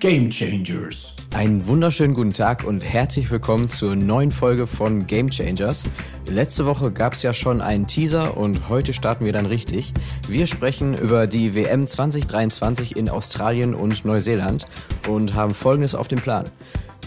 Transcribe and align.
Game 0.00 0.30
Changers. 0.30 1.12
Einen 1.34 1.66
wunderschönen 1.66 2.14
guten 2.14 2.32
Tag 2.32 2.62
und 2.62 2.84
herzlich 2.84 3.32
willkommen 3.32 3.68
zur 3.68 3.96
neuen 3.96 4.30
Folge 4.30 4.68
von 4.68 5.08
Game 5.08 5.28
Changers. 5.28 5.90
Letzte 6.28 6.66
Woche 6.66 6.92
gab 6.92 7.14
es 7.14 7.24
ja 7.24 7.34
schon 7.34 7.60
einen 7.60 7.88
Teaser 7.88 8.36
und 8.36 8.68
heute 8.68 8.92
starten 8.92 9.24
wir 9.24 9.32
dann 9.32 9.46
richtig. 9.46 9.92
Wir 10.28 10.46
sprechen 10.46 10.96
über 10.96 11.26
die 11.26 11.56
WM 11.56 11.84
2023 11.84 12.96
in 12.96 13.08
Australien 13.08 13.74
und 13.74 14.04
Neuseeland 14.04 14.68
und 15.08 15.34
haben 15.34 15.52
Folgendes 15.52 15.96
auf 15.96 16.06
dem 16.06 16.20
Plan. 16.20 16.44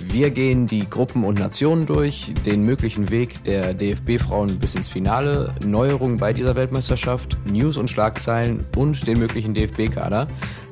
Wir 0.07 0.29
gehen 0.29 0.67
die 0.67 0.89
Gruppen 0.89 1.23
und 1.23 1.39
Nationen 1.39 1.85
durch, 1.85 2.33
den 2.45 2.63
möglichen 2.63 3.11
Weg 3.11 3.43
der 3.43 3.73
DFB-Frauen 3.73 4.59
bis 4.59 4.75
ins 4.75 4.89
Finale, 4.89 5.53
Neuerungen 5.65 6.17
bei 6.17 6.33
dieser 6.33 6.55
Weltmeisterschaft, 6.55 7.37
News 7.45 7.77
und 7.77 7.89
Schlagzeilen 7.89 8.65
und 8.75 9.07
den 9.07 9.19
möglichen 9.19 9.53
DFB-Kader. 9.53 10.27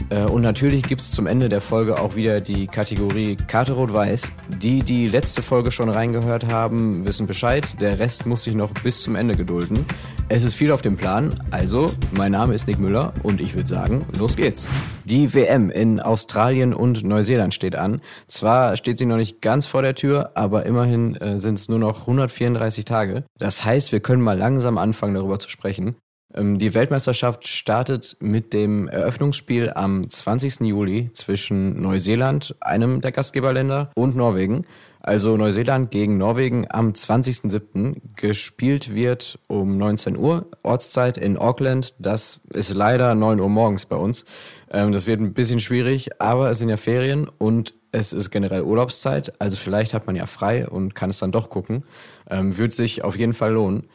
Äh, 0.09 0.23
und 0.23 0.41
natürlich 0.41 0.83
gibt's 0.83 1.11
zum 1.11 1.27
Ende 1.27 1.49
der 1.49 1.61
Folge 1.61 1.99
auch 1.99 2.15
wieder 2.15 2.41
die 2.41 2.67
Kategorie 2.67 3.35
Karte 3.35 3.73
Rot-Weiß. 3.73 4.31
Die, 4.61 4.81
die 4.81 5.07
letzte 5.07 5.41
Folge 5.41 5.71
schon 5.71 5.89
reingehört 5.89 6.51
haben, 6.51 7.05
wissen 7.05 7.27
Bescheid. 7.27 7.79
Der 7.81 7.99
Rest 7.99 8.25
muss 8.25 8.43
sich 8.43 8.55
noch 8.55 8.71
bis 8.83 9.01
zum 9.03 9.15
Ende 9.15 9.35
gedulden. 9.35 9.85
Es 10.31 10.43
ist 10.43 10.55
viel 10.55 10.71
auf 10.71 10.81
dem 10.81 10.97
Plan. 10.97 11.41
Also, 11.51 11.91
mein 12.11 12.31
Name 12.31 12.53
ist 12.53 12.67
Nick 12.67 12.79
Müller 12.79 13.13
und 13.23 13.41
ich 13.41 13.55
würde 13.55 13.67
sagen, 13.67 14.05
los 14.19 14.35
geht's. 14.35 14.67
Die 15.05 15.33
WM 15.33 15.71
in 15.71 15.99
Australien 15.99 16.73
und 16.73 17.03
Neuseeland 17.03 17.53
steht 17.53 17.75
an. 17.75 17.99
Zwar 18.27 18.77
steht 18.77 18.99
sie 18.99 19.07
noch 19.07 19.17
nicht 19.19 19.41
ganz 19.41 19.67
vor 19.67 19.81
der 19.81 19.95
Tür, 19.95 20.31
aber 20.35 20.65
immerhin 20.65 21.15
äh, 21.15 21.37
sind 21.37 21.59
es 21.59 21.69
nur 21.69 21.79
noch 21.79 22.01
134 22.01 22.85
Tage. 22.85 23.23
Das 23.37 23.63
heißt, 23.63 23.91
wir 23.91 23.99
können 23.99 24.21
mal 24.21 24.37
langsam 24.37 24.77
anfangen, 24.77 25.13
darüber 25.13 25.39
zu 25.39 25.49
sprechen. 25.49 25.95
Ähm, 26.33 26.59
die 26.59 26.73
Weltmeisterschaft 26.73 27.47
startet 27.47 28.17
mit 28.19 28.53
dem 28.53 28.87
Eröffnungsspiel 28.87 29.71
am 29.71 30.07
20. 30.09 30.61
Juli 30.61 31.11
zwischen 31.13 31.81
Neuseeland, 31.81 32.55
einem 32.61 33.01
der 33.01 33.11
Gastgeberländer, 33.11 33.91
und 33.95 34.15
Norwegen. 34.15 34.65
Also 35.01 35.37
Neuseeland 35.37 35.91
gegen 35.91 36.17
Norwegen 36.17 36.67
am 36.69 36.89
20.07. 36.89 38.01
Gespielt 38.15 38.93
wird 38.93 39.39
um 39.47 39.77
19 39.77 40.17
Uhr, 40.17 40.47
Ortszeit 40.61 41.17
in 41.17 41.37
Auckland. 41.37 41.95
Das 41.99 42.41
ist 42.53 42.73
leider 42.73 43.15
9 43.15 43.39
Uhr 43.39 43.49
morgens 43.49 43.85
bei 43.85 43.95
uns. 43.95 44.25
Ähm, 44.69 44.91
das 44.91 45.07
wird 45.07 45.21
ein 45.21 45.33
bisschen 45.33 45.59
schwierig, 45.59 46.21
aber 46.21 46.51
es 46.51 46.59
sind 46.59 46.69
ja 46.69 46.77
Ferien 46.77 47.29
und 47.37 47.73
es 47.91 48.13
ist 48.13 48.29
generell 48.29 48.61
Urlaubszeit. 48.61 49.33
Also 49.39 49.55
vielleicht 49.55 49.93
hat 49.93 50.07
man 50.07 50.15
ja 50.15 50.25
frei 50.25 50.67
und 50.67 50.95
kann 50.95 51.09
es 51.09 51.19
dann 51.19 51.31
doch 51.31 51.49
gucken. 51.49 51.83
Ähm, 52.29 52.57
wird 52.57 52.73
sich 52.73 53.03
auf 53.03 53.17
jeden 53.17 53.33
Fall 53.33 53.53
lohnen. 53.53 53.89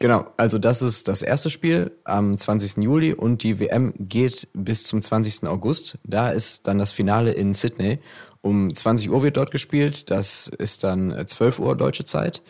Genau, 0.00 0.26
also 0.36 0.58
das 0.58 0.82
ist 0.82 1.08
das 1.08 1.22
erste 1.22 1.50
Spiel 1.50 1.92
am 2.04 2.36
20. 2.36 2.82
Juli 2.82 3.14
und 3.14 3.42
die 3.42 3.60
WM 3.60 3.94
geht 3.96 4.48
bis 4.52 4.84
zum 4.84 5.00
20. 5.00 5.46
August. 5.48 5.98
Da 6.04 6.30
ist 6.30 6.66
dann 6.66 6.78
das 6.78 6.92
Finale 6.92 7.32
in 7.32 7.54
Sydney. 7.54 8.00
Um 8.42 8.74
20 8.74 9.10
Uhr 9.10 9.22
wird 9.22 9.38
dort 9.38 9.50
gespielt, 9.50 10.10
das 10.10 10.48
ist 10.48 10.84
dann 10.84 11.26
12 11.26 11.60
Uhr 11.60 11.76
deutsche 11.76 12.04
Zeit. 12.04 12.42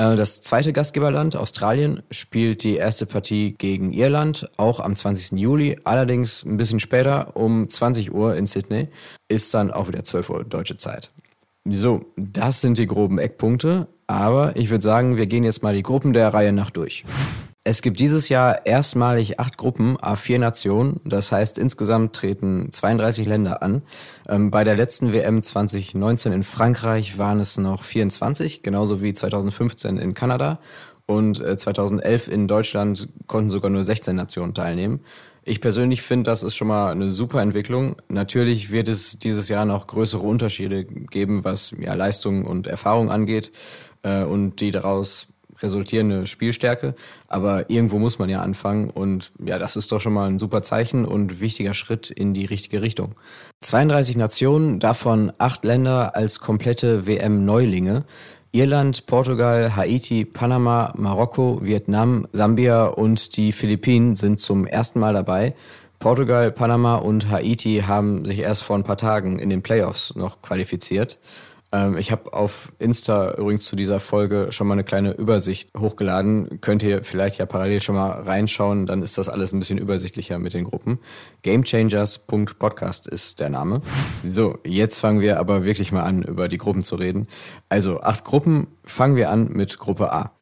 Äh, 0.00 0.16
das 0.16 0.40
zweite 0.40 0.72
Gastgeberland, 0.72 1.36
Australien, 1.36 2.02
spielt 2.10 2.62
die 2.62 2.76
erste 2.76 3.04
Partie 3.04 3.54
gegen 3.58 3.92
Irland, 3.92 4.48
auch 4.56 4.80
am 4.80 4.96
20. 4.96 5.38
Juli, 5.38 5.78
allerdings 5.84 6.44
ein 6.44 6.56
bisschen 6.56 6.80
später, 6.80 7.36
um 7.36 7.68
20 7.68 8.12
Uhr 8.12 8.34
in 8.34 8.46
Sydney, 8.46 8.88
ist 9.28 9.52
dann 9.52 9.70
auch 9.70 9.88
wieder 9.88 10.02
12 10.02 10.30
Uhr 10.30 10.44
deutsche 10.44 10.78
Zeit. 10.78 11.10
So, 11.68 12.00
das 12.16 12.62
sind 12.62 12.78
die 12.78 12.86
groben 12.86 13.18
Eckpunkte. 13.18 13.86
Aber 14.06 14.56
ich 14.56 14.70
würde 14.70 14.82
sagen, 14.82 15.16
wir 15.16 15.26
gehen 15.26 15.44
jetzt 15.44 15.62
mal 15.62 15.74
die 15.74 15.82
Gruppen 15.82 16.12
der 16.12 16.32
Reihe 16.34 16.52
nach 16.52 16.70
durch. 16.70 17.04
Es 17.62 17.82
gibt 17.82 18.00
dieses 18.00 18.30
Jahr 18.30 18.64
erstmalig 18.64 19.38
acht 19.38 19.58
Gruppen, 19.58 19.98
A4 19.98 20.38
Nationen. 20.38 20.98
Das 21.04 21.30
heißt, 21.30 21.58
insgesamt 21.58 22.16
treten 22.16 22.72
32 22.72 23.26
Länder 23.26 23.62
an. 23.62 23.82
Ähm, 24.26 24.50
bei 24.50 24.64
der 24.64 24.76
letzten 24.76 25.12
WM 25.12 25.42
2019 25.42 26.32
in 26.32 26.42
Frankreich 26.42 27.18
waren 27.18 27.38
es 27.38 27.58
noch 27.58 27.82
24, 27.82 28.62
genauso 28.62 29.02
wie 29.02 29.12
2015 29.12 29.98
in 29.98 30.14
Kanada. 30.14 30.58
Und 31.04 31.40
äh, 31.42 31.54
2011 31.54 32.28
in 32.28 32.48
Deutschland 32.48 33.10
konnten 33.26 33.50
sogar 33.50 33.70
nur 33.70 33.84
16 33.84 34.16
Nationen 34.16 34.54
teilnehmen. 34.54 35.00
Ich 35.44 35.60
persönlich 35.60 36.00
finde, 36.00 36.30
das 36.30 36.42
ist 36.42 36.56
schon 36.56 36.68
mal 36.68 36.90
eine 36.90 37.10
super 37.10 37.42
Entwicklung. 37.42 37.96
Natürlich 38.08 38.70
wird 38.70 38.88
es 38.88 39.18
dieses 39.18 39.50
Jahr 39.50 39.66
noch 39.66 39.86
größere 39.86 40.22
Unterschiede 40.22 40.84
geben, 40.86 41.44
was 41.44 41.74
ja, 41.78 41.92
Leistung 41.92 42.46
und 42.46 42.66
Erfahrung 42.66 43.10
angeht 43.10 43.52
äh, 44.02 44.22
und 44.22 44.62
die 44.62 44.70
daraus 44.70 45.28
resultierende 45.62 46.26
Spielstärke. 46.26 46.94
Aber 47.28 47.70
irgendwo 47.70 47.98
muss 47.98 48.18
man 48.18 48.28
ja 48.28 48.40
anfangen 48.40 48.90
und 48.90 49.32
ja, 49.44 49.58
das 49.58 49.76
ist 49.76 49.92
doch 49.92 50.00
schon 50.00 50.12
mal 50.12 50.28
ein 50.28 50.38
super 50.38 50.62
Zeichen 50.62 51.04
und 51.04 51.40
wichtiger 51.40 51.74
Schritt 51.74 52.10
in 52.10 52.34
die 52.34 52.44
richtige 52.44 52.82
Richtung. 52.82 53.14
32 53.60 54.16
Nationen, 54.16 54.80
davon 54.80 55.32
acht 55.38 55.64
Länder 55.64 56.16
als 56.16 56.40
komplette 56.40 57.06
WM-Neulinge. 57.06 58.04
Irland, 58.52 59.06
Portugal, 59.06 59.76
Haiti, 59.76 60.24
Panama, 60.24 60.92
Marokko, 60.96 61.60
Vietnam, 61.62 62.26
Sambia 62.32 62.86
und 62.86 63.36
die 63.36 63.52
Philippinen 63.52 64.16
sind 64.16 64.40
zum 64.40 64.66
ersten 64.66 64.98
Mal 64.98 65.14
dabei. 65.14 65.54
Portugal, 66.00 66.50
Panama 66.50 66.96
und 66.96 67.30
Haiti 67.30 67.84
haben 67.86 68.24
sich 68.24 68.40
erst 68.40 68.64
vor 68.64 68.76
ein 68.76 68.84
paar 68.84 68.96
Tagen 68.96 69.38
in 69.38 69.50
den 69.50 69.62
Playoffs 69.62 70.16
noch 70.16 70.40
qualifiziert. 70.40 71.18
Ähm, 71.72 71.96
ich 71.96 72.10
habe 72.10 72.32
auf 72.32 72.72
Insta 72.78 73.32
übrigens 73.32 73.66
zu 73.66 73.76
dieser 73.76 74.00
Folge 74.00 74.48
schon 74.50 74.66
mal 74.66 74.74
eine 74.74 74.84
kleine 74.84 75.12
Übersicht 75.12 75.70
hochgeladen. 75.78 76.60
Könnt 76.60 76.82
ihr 76.82 77.04
vielleicht 77.04 77.38
ja 77.38 77.46
parallel 77.46 77.80
schon 77.80 77.94
mal 77.94 78.10
reinschauen, 78.10 78.86
dann 78.86 79.02
ist 79.02 79.18
das 79.18 79.28
alles 79.28 79.52
ein 79.52 79.58
bisschen 79.60 79.78
übersichtlicher 79.78 80.38
mit 80.38 80.54
den 80.54 80.64
Gruppen. 80.64 80.98
Gamechangers.podcast 81.42 83.06
ist 83.06 83.40
der 83.40 83.50
Name. 83.50 83.82
So, 84.24 84.58
jetzt 84.64 84.98
fangen 84.98 85.20
wir 85.20 85.38
aber 85.38 85.64
wirklich 85.64 85.92
mal 85.92 86.02
an, 86.02 86.22
über 86.22 86.48
die 86.48 86.58
Gruppen 86.58 86.82
zu 86.82 86.96
reden. 86.96 87.28
Also 87.68 88.00
acht 88.00 88.24
Gruppen, 88.24 88.66
fangen 88.84 89.16
wir 89.16 89.30
an 89.30 89.48
mit 89.48 89.78
Gruppe 89.78 90.12
A. 90.12 90.32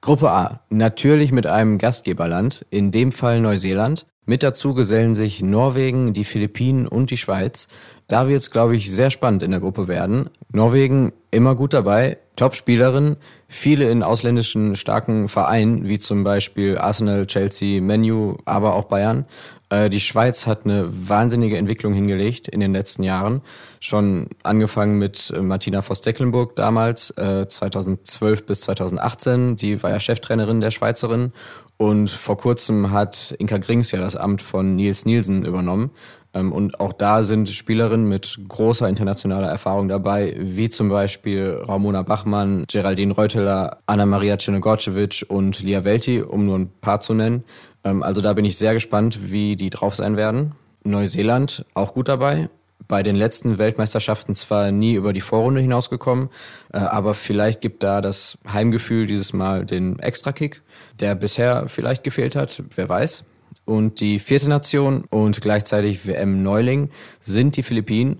Gruppe 0.00 0.30
A, 0.30 0.60
natürlich 0.70 1.32
mit 1.32 1.46
einem 1.46 1.78
Gastgeberland, 1.78 2.64
in 2.70 2.92
dem 2.92 3.12
Fall 3.12 3.40
Neuseeland. 3.40 4.06
Mit 4.28 4.42
dazu 4.42 4.74
gesellen 4.74 5.14
sich 5.14 5.40
Norwegen, 5.40 6.12
die 6.12 6.24
Philippinen 6.24 6.86
und 6.86 7.10
die 7.10 7.16
Schweiz. 7.16 7.66
Da 8.08 8.28
wird 8.28 8.42
es, 8.42 8.50
glaube 8.50 8.76
ich, 8.76 8.92
sehr 8.92 9.08
spannend 9.08 9.42
in 9.42 9.52
der 9.52 9.60
Gruppe 9.60 9.88
werden. 9.88 10.28
Norwegen 10.52 11.14
immer 11.30 11.54
gut 11.54 11.72
dabei, 11.72 12.18
Top-Spielerin, 12.36 13.16
viele 13.48 13.90
in 13.90 14.02
ausländischen 14.02 14.76
starken 14.76 15.28
Vereinen, 15.28 15.88
wie 15.88 15.98
zum 15.98 16.22
Beispiel 16.22 16.78
Arsenal, 16.78 17.26
Chelsea, 17.26 17.80
Menu, 17.80 18.36
aber 18.44 18.74
auch 18.74 18.84
Bayern. 18.84 19.24
Äh, 19.70 19.90
die 19.90 20.00
Schweiz 20.00 20.46
hat 20.46 20.64
eine 20.64 20.88
wahnsinnige 21.08 21.56
Entwicklung 21.56 21.94
hingelegt 21.94 22.48
in 22.48 22.60
den 22.60 22.72
letzten 22.72 23.02
Jahren. 23.02 23.42
Schon 23.80 24.28
angefangen 24.42 24.98
mit 24.98 25.32
äh, 25.34 25.40
Martina 25.40 25.82
Voss-Decklenburg 25.82 26.56
damals, 26.56 27.08
2012 27.08 28.40
äh, 28.40 28.42
bis 28.44 28.60
2018. 28.62 29.56
Die 29.56 29.82
war 29.82 29.90
ja 29.90 30.00
Cheftrainerin 30.00 30.60
der 30.60 30.70
Schweizerin. 30.70 31.32
Und 31.78 32.10
vor 32.10 32.36
kurzem 32.36 32.90
hat 32.90 33.34
Inka 33.38 33.58
Grings 33.58 33.92
ja 33.92 34.00
das 34.00 34.16
Amt 34.16 34.42
von 34.42 34.76
Nils 34.76 35.04
Nielsen 35.04 35.44
übernommen. 35.44 35.90
Ähm, 36.34 36.52
und 36.52 36.80
auch 36.80 36.92
da 36.92 37.22
sind 37.22 37.48
Spielerinnen 37.48 38.08
mit 38.08 38.38
großer 38.48 38.88
internationaler 38.88 39.48
Erfahrung 39.48 39.88
dabei, 39.88 40.34
wie 40.38 40.68
zum 40.68 40.88
Beispiel 40.88 41.60
Ramona 41.62 42.02
Bachmann, 42.02 42.64
Geraldine 42.68 43.12
Reuteler, 43.12 43.78
Anna-Maria 43.86 44.36
Czernogorcevic 44.36 45.26
und 45.28 45.62
Lia 45.62 45.84
Welti, 45.84 46.22
um 46.22 46.44
nur 46.44 46.58
ein 46.58 46.70
paar 46.80 47.00
zu 47.00 47.14
nennen. 47.14 47.44
Ähm, 47.84 48.02
also 48.02 48.20
da 48.20 48.32
bin 48.32 48.44
ich 48.44 48.58
sehr 48.58 48.74
gespannt, 48.74 49.30
wie 49.30 49.56
die 49.56 49.70
drauf 49.70 49.94
sein 49.94 50.16
werden. 50.16 50.52
Neuseeland 50.84 51.64
auch 51.74 51.94
gut 51.94 52.08
dabei. 52.08 52.48
Bei 52.86 53.02
den 53.02 53.16
letzten 53.16 53.58
Weltmeisterschaften 53.58 54.34
zwar 54.34 54.70
nie 54.70 54.94
über 54.94 55.12
die 55.12 55.20
Vorrunde 55.20 55.60
hinausgekommen, 55.60 56.30
äh, 56.72 56.78
aber 56.78 57.12
vielleicht 57.14 57.60
gibt 57.60 57.82
da 57.82 58.00
das 58.00 58.38
Heimgefühl 58.50 59.06
dieses 59.06 59.32
Mal 59.32 59.66
den 59.66 59.98
Extrakick, 59.98 60.62
der 61.00 61.14
bisher 61.14 61.68
vielleicht 61.68 62.04
gefehlt 62.04 62.36
hat, 62.36 62.62
wer 62.76 62.88
weiß. 62.88 63.24
Und 63.68 64.00
die 64.00 64.18
vierte 64.18 64.48
Nation 64.48 65.04
und 65.10 65.42
gleichzeitig 65.42 66.06
WM-Neuling 66.06 66.88
sind 67.20 67.54
die 67.58 67.62
Philippinen. 67.62 68.18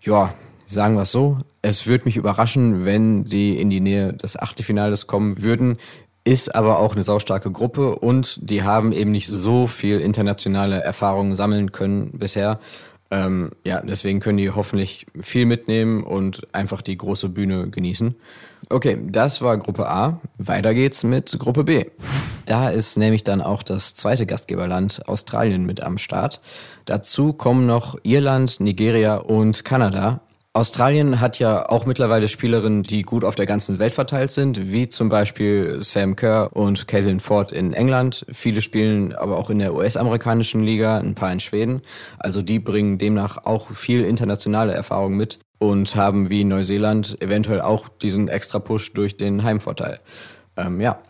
Ja, 0.00 0.34
sagen 0.66 0.96
wir 0.96 1.02
es 1.02 1.12
so. 1.12 1.38
Es 1.62 1.86
würde 1.86 2.06
mich 2.06 2.16
überraschen, 2.16 2.84
wenn 2.84 3.24
die 3.24 3.60
in 3.60 3.70
die 3.70 3.78
Nähe 3.78 4.14
des 4.14 4.36
Achtelfinales 4.36 5.06
kommen 5.06 5.42
würden. 5.42 5.76
Ist 6.24 6.56
aber 6.56 6.80
auch 6.80 6.94
eine 6.94 7.04
saustarke 7.04 7.52
Gruppe 7.52 7.94
und 7.94 8.50
die 8.50 8.64
haben 8.64 8.90
eben 8.90 9.12
nicht 9.12 9.28
so 9.28 9.68
viel 9.68 10.00
internationale 10.00 10.82
Erfahrung 10.82 11.36
sammeln 11.36 11.70
können 11.70 12.10
bisher. 12.18 12.58
Ähm, 13.10 13.50
ja, 13.64 13.80
deswegen 13.82 14.20
können 14.20 14.38
die 14.38 14.50
hoffentlich 14.50 15.06
viel 15.20 15.46
mitnehmen 15.46 16.02
und 16.02 16.46
einfach 16.54 16.82
die 16.82 16.96
große 16.96 17.28
Bühne 17.28 17.68
genießen. 17.68 18.14
Okay, 18.70 18.98
das 19.02 19.42
war 19.42 19.58
Gruppe 19.58 19.88
A. 19.88 20.20
Weiter 20.38 20.74
geht's 20.74 21.04
mit 21.04 21.38
Gruppe 21.38 21.64
B. 21.64 21.84
Da 22.46 22.70
ist 22.70 22.96
nämlich 22.96 23.22
dann 23.22 23.42
auch 23.42 23.62
das 23.62 23.94
zweite 23.94 24.26
Gastgeberland 24.26 25.06
Australien 25.06 25.66
mit 25.66 25.82
am 25.82 25.98
Start. 25.98 26.40
Dazu 26.86 27.32
kommen 27.32 27.66
noch 27.66 27.96
Irland, 28.02 28.60
Nigeria 28.60 29.16
und 29.16 29.64
Kanada. 29.64 30.20
Australien 30.56 31.20
hat 31.20 31.40
ja 31.40 31.68
auch 31.68 31.84
mittlerweile 31.84 32.28
Spielerinnen, 32.28 32.84
die 32.84 33.02
gut 33.02 33.24
auf 33.24 33.34
der 33.34 33.44
ganzen 33.44 33.80
Welt 33.80 33.92
verteilt 33.92 34.30
sind, 34.30 34.70
wie 34.70 34.88
zum 34.88 35.08
Beispiel 35.08 35.78
Sam 35.80 36.14
Kerr 36.14 36.50
und 36.52 36.86
Caitlin 36.86 37.18
Ford 37.18 37.50
in 37.50 37.72
England. 37.72 38.24
Viele 38.32 38.62
spielen 38.62 39.12
aber 39.16 39.36
auch 39.36 39.50
in 39.50 39.58
der 39.58 39.74
US-amerikanischen 39.74 40.62
Liga, 40.62 40.98
ein 40.98 41.16
paar 41.16 41.32
in 41.32 41.40
Schweden. 41.40 41.82
Also 42.20 42.40
die 42.40 42.60
bringen 42.60 42.98
demnach 42.98 43.38
auch 43.44 43.70
viel 43.72 44.04
internationale 44.04 44.72
Erfahrung 44.72 45.16
mit 45.16 45.40
und 45.58 45.96
haben 45.96 46.30
wie 46.30 46.44
Neuseeland 46.44 47.20
eventuell 47.20 47.60
auch 47.60 47.88
diesen 47.88 48.28
extra 48.28 48.60
Push 48.60 48.92
durch 48.92 49.16
den 49.16 49.42
Heimvorteil. 49.42 49.98
Ähm, 50.56 50.80
ja, 50.80 51.00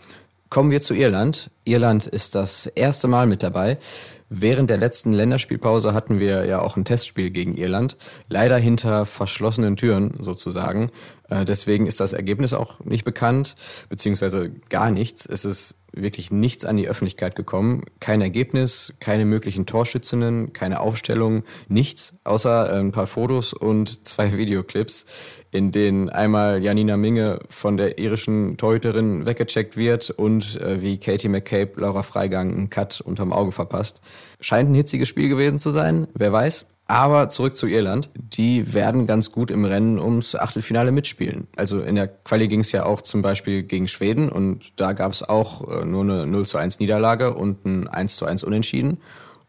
kommen 0.49 0.71
wir 0.71 0.81
zu 0.81 0.95
Irland. 0.95 1.51
Irland 1.65 2.07
ist 2.07 2.35
das 2.35 2.65
erste 2.65 3.09
Mal 3.09 3.27
mit 3.27 3.43
dabei. 3.43 3.77
Während 4.29 4.71
der 4.71 4.79
letzten 4.79 5.13
Länderspielpause 5.13 5.93
hatten 5.93 6.19
wir 6.19 6.47
ja 6.47 6.61
auch 6.61 6.77
ein 6.77 6.85
Testspiel 6.85 7.31
gegen 7.31 7.57
Irland. 7.57 7.97
Leider 8.29 8.57
hinter 8.57 9.07
verschlossenen 9.07 9.77
Türen 9.77 10.15
sozusagen. 10.21 10.91
Äh, 11.29 11.45
deswegen 11.45 11.87
ist 11.87 12.01
das 12.01 12.13
Ergebnis 12.13 12.55
auch 12.55 12.81
nicht 12.81 13.05
bekannt, 13.05 13.57
beziehungsweise 13.89 14.51
gar 14.71 14.91
nichts. 14.91 15.27
Es 15.27 15.45
ist 15.45 15.77
wirklich 15.97 16.31
nichts 16.31 16.65
an 16.65 16.77
die 16.77 16.89
Öffentlichkeit 16.89 17.37
gekommen. 17.37 17.83
Kein 18.01 18.21
Ergebnis, 18.21 18.95
keine 19.01 19.25
möglichen 19.25 19.67
Torschützinnen, 19.67 20.53
keine 20.53 20.81
Aufstellung, 20.81 21.45
nichts, 21.69 22.15
außer 22.25 22.73
äh, 22.73 22.81
ein 22.81 22.93
paar 22.93 23.07
Fotos 23.07 23.53
und 23.53 24.07
zwei 24.07 24.37
Videoclips, 24.37 25.07
in 25.51 25.71
denen 25.71 26.09
einmal 26.09 26.63
Janina 26.63 26.97
Minge 26.97 27.39
von 27.49 27.77
der 27.77 27.99
irischen 27.99 28.57
Torhüterin 28.57 29.27
weggecheckt 29.27 29.77
wird 29.77 30.11
und 30.11 30.61
äh, 30.61 30.83
wie 30.83 30.99
Katie 30.99 31.29
McCabe 31.29 31.81
Laura 31.81 32.03
Freigang 32.03 32.53
einen 32.53 32.71
Cut 32.71 33.01
unterm 33.01 33.33
Auge 33.33 33.53
verpasst. 33.53 34.01
Scheint 34.41 34.71
ein 34.71 34.75
hitziges 34.75 35.09
Spiel 35.09 35.29
gewesen 35.29 35.59
zu 35.59 35.71
sein, 35.71 36.09
wer 36.15 36.33
weiß. 36.33 36.67
Aber 36.87 37.31
zurück 37.31 37.57
zu 37.57 37.67
Irland. 37.67 38.11
Die 38.15 38.75
werden 38.75 39.07
ganz 39.07 39.33
gut 39.33 39.51
im 39.51 39.65
Rennen 39.65 39.99
ums 39.99 40.35
Achtelfinale 40.35 40.93
mitspielen. 40.93 41.49
Also 41.57 41.81
in 41.81 41.95
der 41.95 42.09
Quali 42.09 42.47
ging 42.47 42.61
es 42.61 42.73
ja 42.73 42.85
auch 42.85 43.01
zum 43.01 43.23
Beispiel 43.23 43.63
gegen 43.63 43.89
Schweden 43.89 44.29
und 44.29 44.73
da 44.77 44.93
gab 44.93 45.13
es 45.13 45.23
auch 45.23 45.67
äh, 45.67 45.85
nur 45.85 46.03
eine 46.03 46.27
0 46.27 46.45
zu 46.45 46.59
1 46.59 46.81
Niederlage 46.81 47.35
und 47.35 47.65
ein 47.65 47.89
1 47.89 48.17
zu 48.17 48.27
1 48.27 48.45
Unentschieden. 48.45 48.99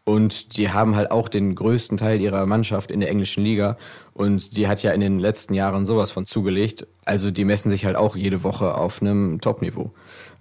Und 0.04 0.56
die 0.56 0.70
haben 0.70 0.94
halt 0.94 1.10
auch 1.10 1.28
den 1.28 1.56
größten 1.56 1.98
Teil 1.98 2.20
ihrer 2.20 2.46
Mannschaft 2.46 2.92
in 2.92 3.00
der 3.00 3.10
englischen 3.10 3.42
Liga. 3.42 3.76
Und 4.14 4.56
die 4.56 4.68
hat 4.68 4.82
ja 4.84 4.92
in 4.92 5.00
den 5.00 5.18
letzten 5.18 5.52
Jahren 5.52 5.84
sowas 5.84 6.12
von 6.12 6.24
zugelegt. 6.24 6.86
Also 7.04 7.32
die 7.32 7.44
messen 7.44 7.70
sich 7.70 7.84
halt 7.84 7.96
auch 7.96 8.14
jede 8.14 8.44
Woche 8.44 8.76
auf 8.76 9.02
einem 9.02 9.40
Top-Niveau. 9.40 9.92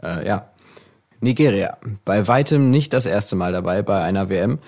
Äh, 0.03 0.27
ja. 0.27 0.49
Nigeria. 1.19 1.77
Bei 2.05 2.27
weitem 2.27 2.69
nicht 2.69 2.93
das 2.93 3.07
erste 3.07 3.35
Mal 3.35 3.53
dabei 3.53 3.81
bei 3.81 4.01
einer 4.03 4.29
WM. 4.29 4.59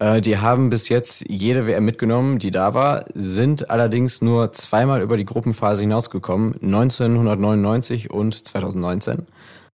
Äh, 0.00 0.20
die 0.20 0.38
haben 0.38 0.70
bis 0.70 0.88
jetzt 0.88 1.26
jede 1.28 1.66
WM 1.66 1.84
mitgenommen, 1.84 2.40
die 2.40 2.50
da 2.50 2.74
war, 2.74 3.04
sind 3.14 3.70
allerdings 3.70 4.20
nur 4.22 4.50
zweimal 4.50 5.02
über 5.02 5.16
die 5.16 5.24
Gruppenphase 5.26 5.82
hinausgekommen, 5.82 6.54
1999 6.62 8.10
und 8.10 8.34
2019. 8.34 9.26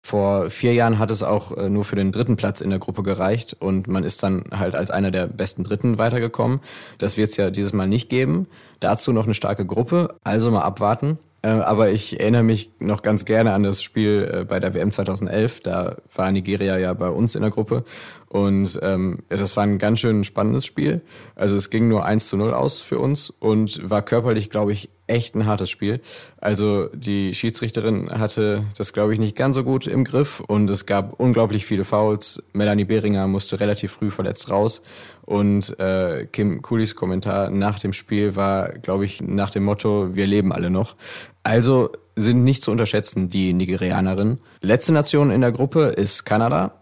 Vor 0.02 0.50
vier 0.50 0.72
Jahren 0.72 0.98
hat 1.00 1.10
es 1.10 1.22
auch 1.22 1.56
äh, 1.56 1.68
nur 1.68 1.84
für 1.84 1.96
den 1.96 2.12
dritten 2.12 2.36
Platz 2.36 2.60
in 2.60 2.70
der 2.70 2.78
Gruppe 2.78 3.02
gereicht 3.02 3.56
und 3.58 3.88
man 3.88 4.04
ist 4.04 4.22
dann 4.22 4.44
halt 4.52 4.74
als 4.76 4.90
einer 4.90 5.10
der 5.10 5.26
besten 5.26 5.64
Dritten 5.64 5.98
weitergekommen. 5.98 6.60
Das 6.98 7.16
wird 7.16 7.30
es 7.30 7.36
ja 7.36 7.50
dieses 7.50 7.72
Mal 7.72 7.88
nicht 7.88 8.08
geben. 8.08 8.46
Dazu 8.78 9.12
noch 9.12 9.24
eine 9.24 9.34
starke 9.34 9.66
Gruppe, 9.66 10.14
also 10.22 10.50
mal 10.50 10.62
abwarten. 10.62 11.18
Äh, 11.46 11.60
aber 11.60 11.90
ich 11.90 12.18
erinnere 12.18 12.42
mich 12.42 12.72
noch 12.80 13.02
ganz 13.02 13.24
gerne 13.24 13.52
an 13.52 13.62
das 13.62 13.80
Spiel 13.80 14.28
äh, 14.32 14.44
bei 14.44 14.58
der 14.58 14.74
WM 14.74 14.90
2011. 14.90 15.60
Da 15.60 15.96
war 16.12 16.32
Nigeria 16.32 16.76
ja 16.76 16.92
bei 16.92 17.08
uns 17.08 17.36
in 17.36 17.42
der 17.42 17.52
Gruppe. 17.52 17.84
Und 18.28 18.78
ähm, 18.82 19.20
das 19.28 19.56
war 19.56 19.62
ein 19.62 19.78
ganz 19.78 20.00
schön 20.00 20.24
spannendes 20.24 20.66
Spiel. 20.66 21.02
Also 21.36 21.56
es 21.56 21.70
ging 21.70 21.86
nur 21.86 22.04
1 22.04 22.28
zu 22.28 22.36
0 22.36 22.52
aus 22.52 22.80
für 22.80 22.98
uns 22.98 23.30
und 23.30 23.88
war 23.88 24.02
körperlich, 24.02 24.50
glaube 24.50 24.72
ich, 24.72 24.90
echt 25.06 25.34
ein 25.34 25.46
hartes 25.46 25.70
Spiel. 25.70 26.00
Also 26.38 26.88
die 26.88 27.34
Schiedsrichterin 27.34 28.10
hatte 28.10 28.64
das, 28.76 28.92
glaube 28.92 29.12
ich, 29.12 29.18
nicht 29.18 29.36
ganz 29.36 29.54
so 29.54 29.64
gut 29.64 29.86
im 29.86 30.04
Griff 30.04 30.40
und 30.40 30.68
es 30.70 30.86
gab 30.86 31.18
unglaublich 31.20 31.64
viele 31.64 31.84
Fouls. 31.84 32.42
Melanie 32.52 32.84
Behringer 32.84 33.26
musste 33.26 33.60
relativ 33.60 33.92
früh 33.92 34.10
verletzt 34.10 34.50
raus 34.50 34.82
und 35.22 35.78
äh, 35.78 36.26
Kim 36.26 36.62
Coolis 36.62 36.96
Kommentar 36.96 37.50
nach 37.50 37.78
dem 37.78 37.92
Spiel 37.92 38.36
war, 38.36 38.70
glaube 38.70 39.04
ich, 39.04 39.20
nach 39.20 39.50
dem 39.50 39.64
Motto, 39.64 40.14
wir 40.14 40.26
leben 40.26 40.52
alle 40.52 40.70
noch. 40.70 40.96
Also 41.42 41.90
sind 42.16 42.44
nicht 42.44 42.62
zu 42.62 42.70
unterschätzen, 42.70 43.28
die 43.28 43.52
Nigerianerinnen. 43.52 44.38
Letzte 44.62 44.92
Nation 44.92 45.30
in 45.30 45.42
der 45.42 45.52
Gruppe 45.52 45.88
ist 45.88 46.24
Kanada. 46.24 46.72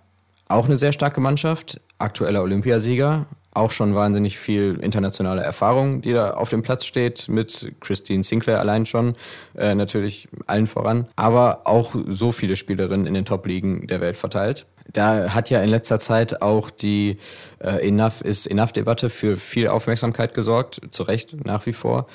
Auch 0.46 0.66
eine 0.66 0.76
sehr 0.76 0.92
starke 0.92 1.20
Mannschaft, 1.20 1.80
aktueller 1.98 2.42
Olympiasieger, 2.42 3.26
auch 3.54 3.70
schon 3.70 3.94
wahnsinnig 3.94 4.38
viel 4.38 4.78
internationale 4.80 5.42
Erfahrung, 5.42 6.02
die 6.02 6.12
da 6.12 6.32
auf 6.32 6.50
dem 6.50 6.62
Platz 6.62 6.84
steht, 6.84 7.28
mit 7.28 7.72
Christine 7.80 8.22
Sinclair 8.22 8.60
allein 8.60 8.84
schon, 8.84 9.14
äh, 9.56 9.74
natürlich 9.74 10.28
allen 10.46 10.66
voran, 10.66 11.06
aber 11.16 11.62
auch 11.64 11.94
so 12.08 12.32
viele 12.32 12.56
Spielerinnen 12.56 13.06
in 13.06 13.14
den 13.14 13.24
Top-Ligen 13.24 13.86
der 13.86 14.00
Welt 14.00 14.16
verteilt. 14.16 14.66
Da 14.92 15.32
hat 15.32 15.50
ja 15.50 15.60
in 15.60 15.70
letzter 15.70 15.98
Zeit 15.98 16.42
auch 16.42 16.70
die 16.70 17.16
äh, 17.58 17.88
Enough 17.88 18.20
is 18.20 18.46
Enough-Debatte 18.46 19.08
für 19.08 19.36
viel 19.36 19.68
Aufmerksamkeit 19.68 20.34
gesorgt, 20.34 20.80
zu 20.90 21.04
Recht 21.04 21.44
nach 21.46 21.64
wie 21.66 21.72
vor. 21.72 22.06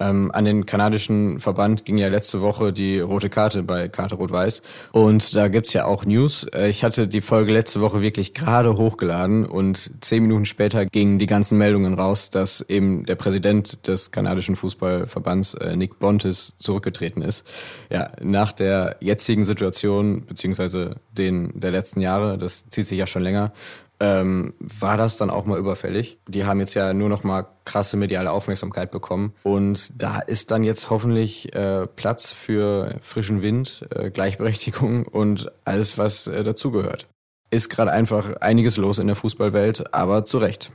Ähm, 0.00 0.32
an 0.32 0.44
den 0.44 0.66
kanadischen 0.66 1.38
Verband 1.38 1.84
ging 1.84 1.98
ja 1.98 2.08
letzte 2.08 2.42
Woche 2.42 2.72
die 2.72 2.98
rote 2.98 3.30
Karte 3.30 3.62
bei 3.62 3.88
Karte 3.88 4.16
Rot-Weiß. 4.16 4.62
Und 4.90 5.36
da 5.36 5.46
gibt's 5.46 5.72
ja 5.72 5.84
auch 5.84 6.04
News. 6.04 6.44
Äh, 6.52 6.68
ich 6.68 6.82
hatte 6.82 7.06
die 7.06 7.20
Folge 7.20 7.52
letzte 7.52 7.80
Woche 7.80 8.02
wirklich 8.02 8.34
gerade 8.34 8.76
hochgeladen 8.76 9.46
und 9.46 10.04
zehn 10.04 10.22
Minuten 10.24 10.46
später 10.46 10.84
gingen 10.86 11.20
die 11.20 11.26
ganzen 11.26 11.58
Meldungen 11.58 11.94
raus, 11.94 12.30
dass 12.30 12.60
eben 12.60 13.04
der 13.06 13.14
Präsident 13.14 13.86
des 13.86 14.10
kanadischen 14.10 14.56
Fußballverbands, 14.56 15.54
äh, 15.54 15.76
Nick 15.76 16.00
Bontis, 16.00 16.54
zurückgetreten 16.58 17.22
ist. 17.22 17.46
Ja, 17.88 18.10
nach 18.20 18.52
der 18.52 18.96
jetzigen 18.98 19.44
Situation, 19.44 20.26
beziehungsweise 20.26 20.96
den 21.12 21.52
der 21.54 21.70
letzten 21.70 22.00
Jahre, 22.00 22.36
das 22.36 22.68
zieht 22.68 22.86
sich 22.86 22.98
ja 22.98 23.06
schon 23.06 23.22
länger, 23.22 23.52
ähm, 24.00 24.54
war 24.58 24.96
das 24.96 25.16
dann 25.16 25.30
auch 25.30 25.46
mal 25.46 25.58
überfällig. 25.58 26.18
Die 26.28 26.44
haben 26.44 26.60
jetzt 26.60 26.74
ja 26.74 26.92
nur 26.92 27.08
noch 27.08 27.24
mal 27.24 27.46
krasse 27.64 27.96
mediale 27.96 28.30
Aufmerksamkeit 28.30 28.90
bekommen 28.90 29.34
und 29.42 29.92
da 30.00 30.20
ist 30.20 30.50
dann 30.50 30.64
jetzt 30.64 30.90
hoffentlich 30.90 31.54
äh, 31.54 31.86
Platz 31.86 32.32
für 32.32 32.96
frischen 33.02 33.42
Wind, 33.42 33.86
äh, 33.94 34.10
Gleichberechtigung 34.10 35.06
und 35.06 35.50
alles, 35.64 35.98
was 35.98 36.26
äh, 36.26 36.42
dazugehört. 36.42 37.06
Ist 37.50 37.68
gerade 37.68 37.92
einfach 37.92 38.36
einiges 38.40 38.76
los 38.76 38.98
in 38.98 39.06
der 39.06 39.16
Fußballwelt, 39.16 39.94
aber 39.94 40.24
zu 40.24 40.38
Recht. 40.38 40.72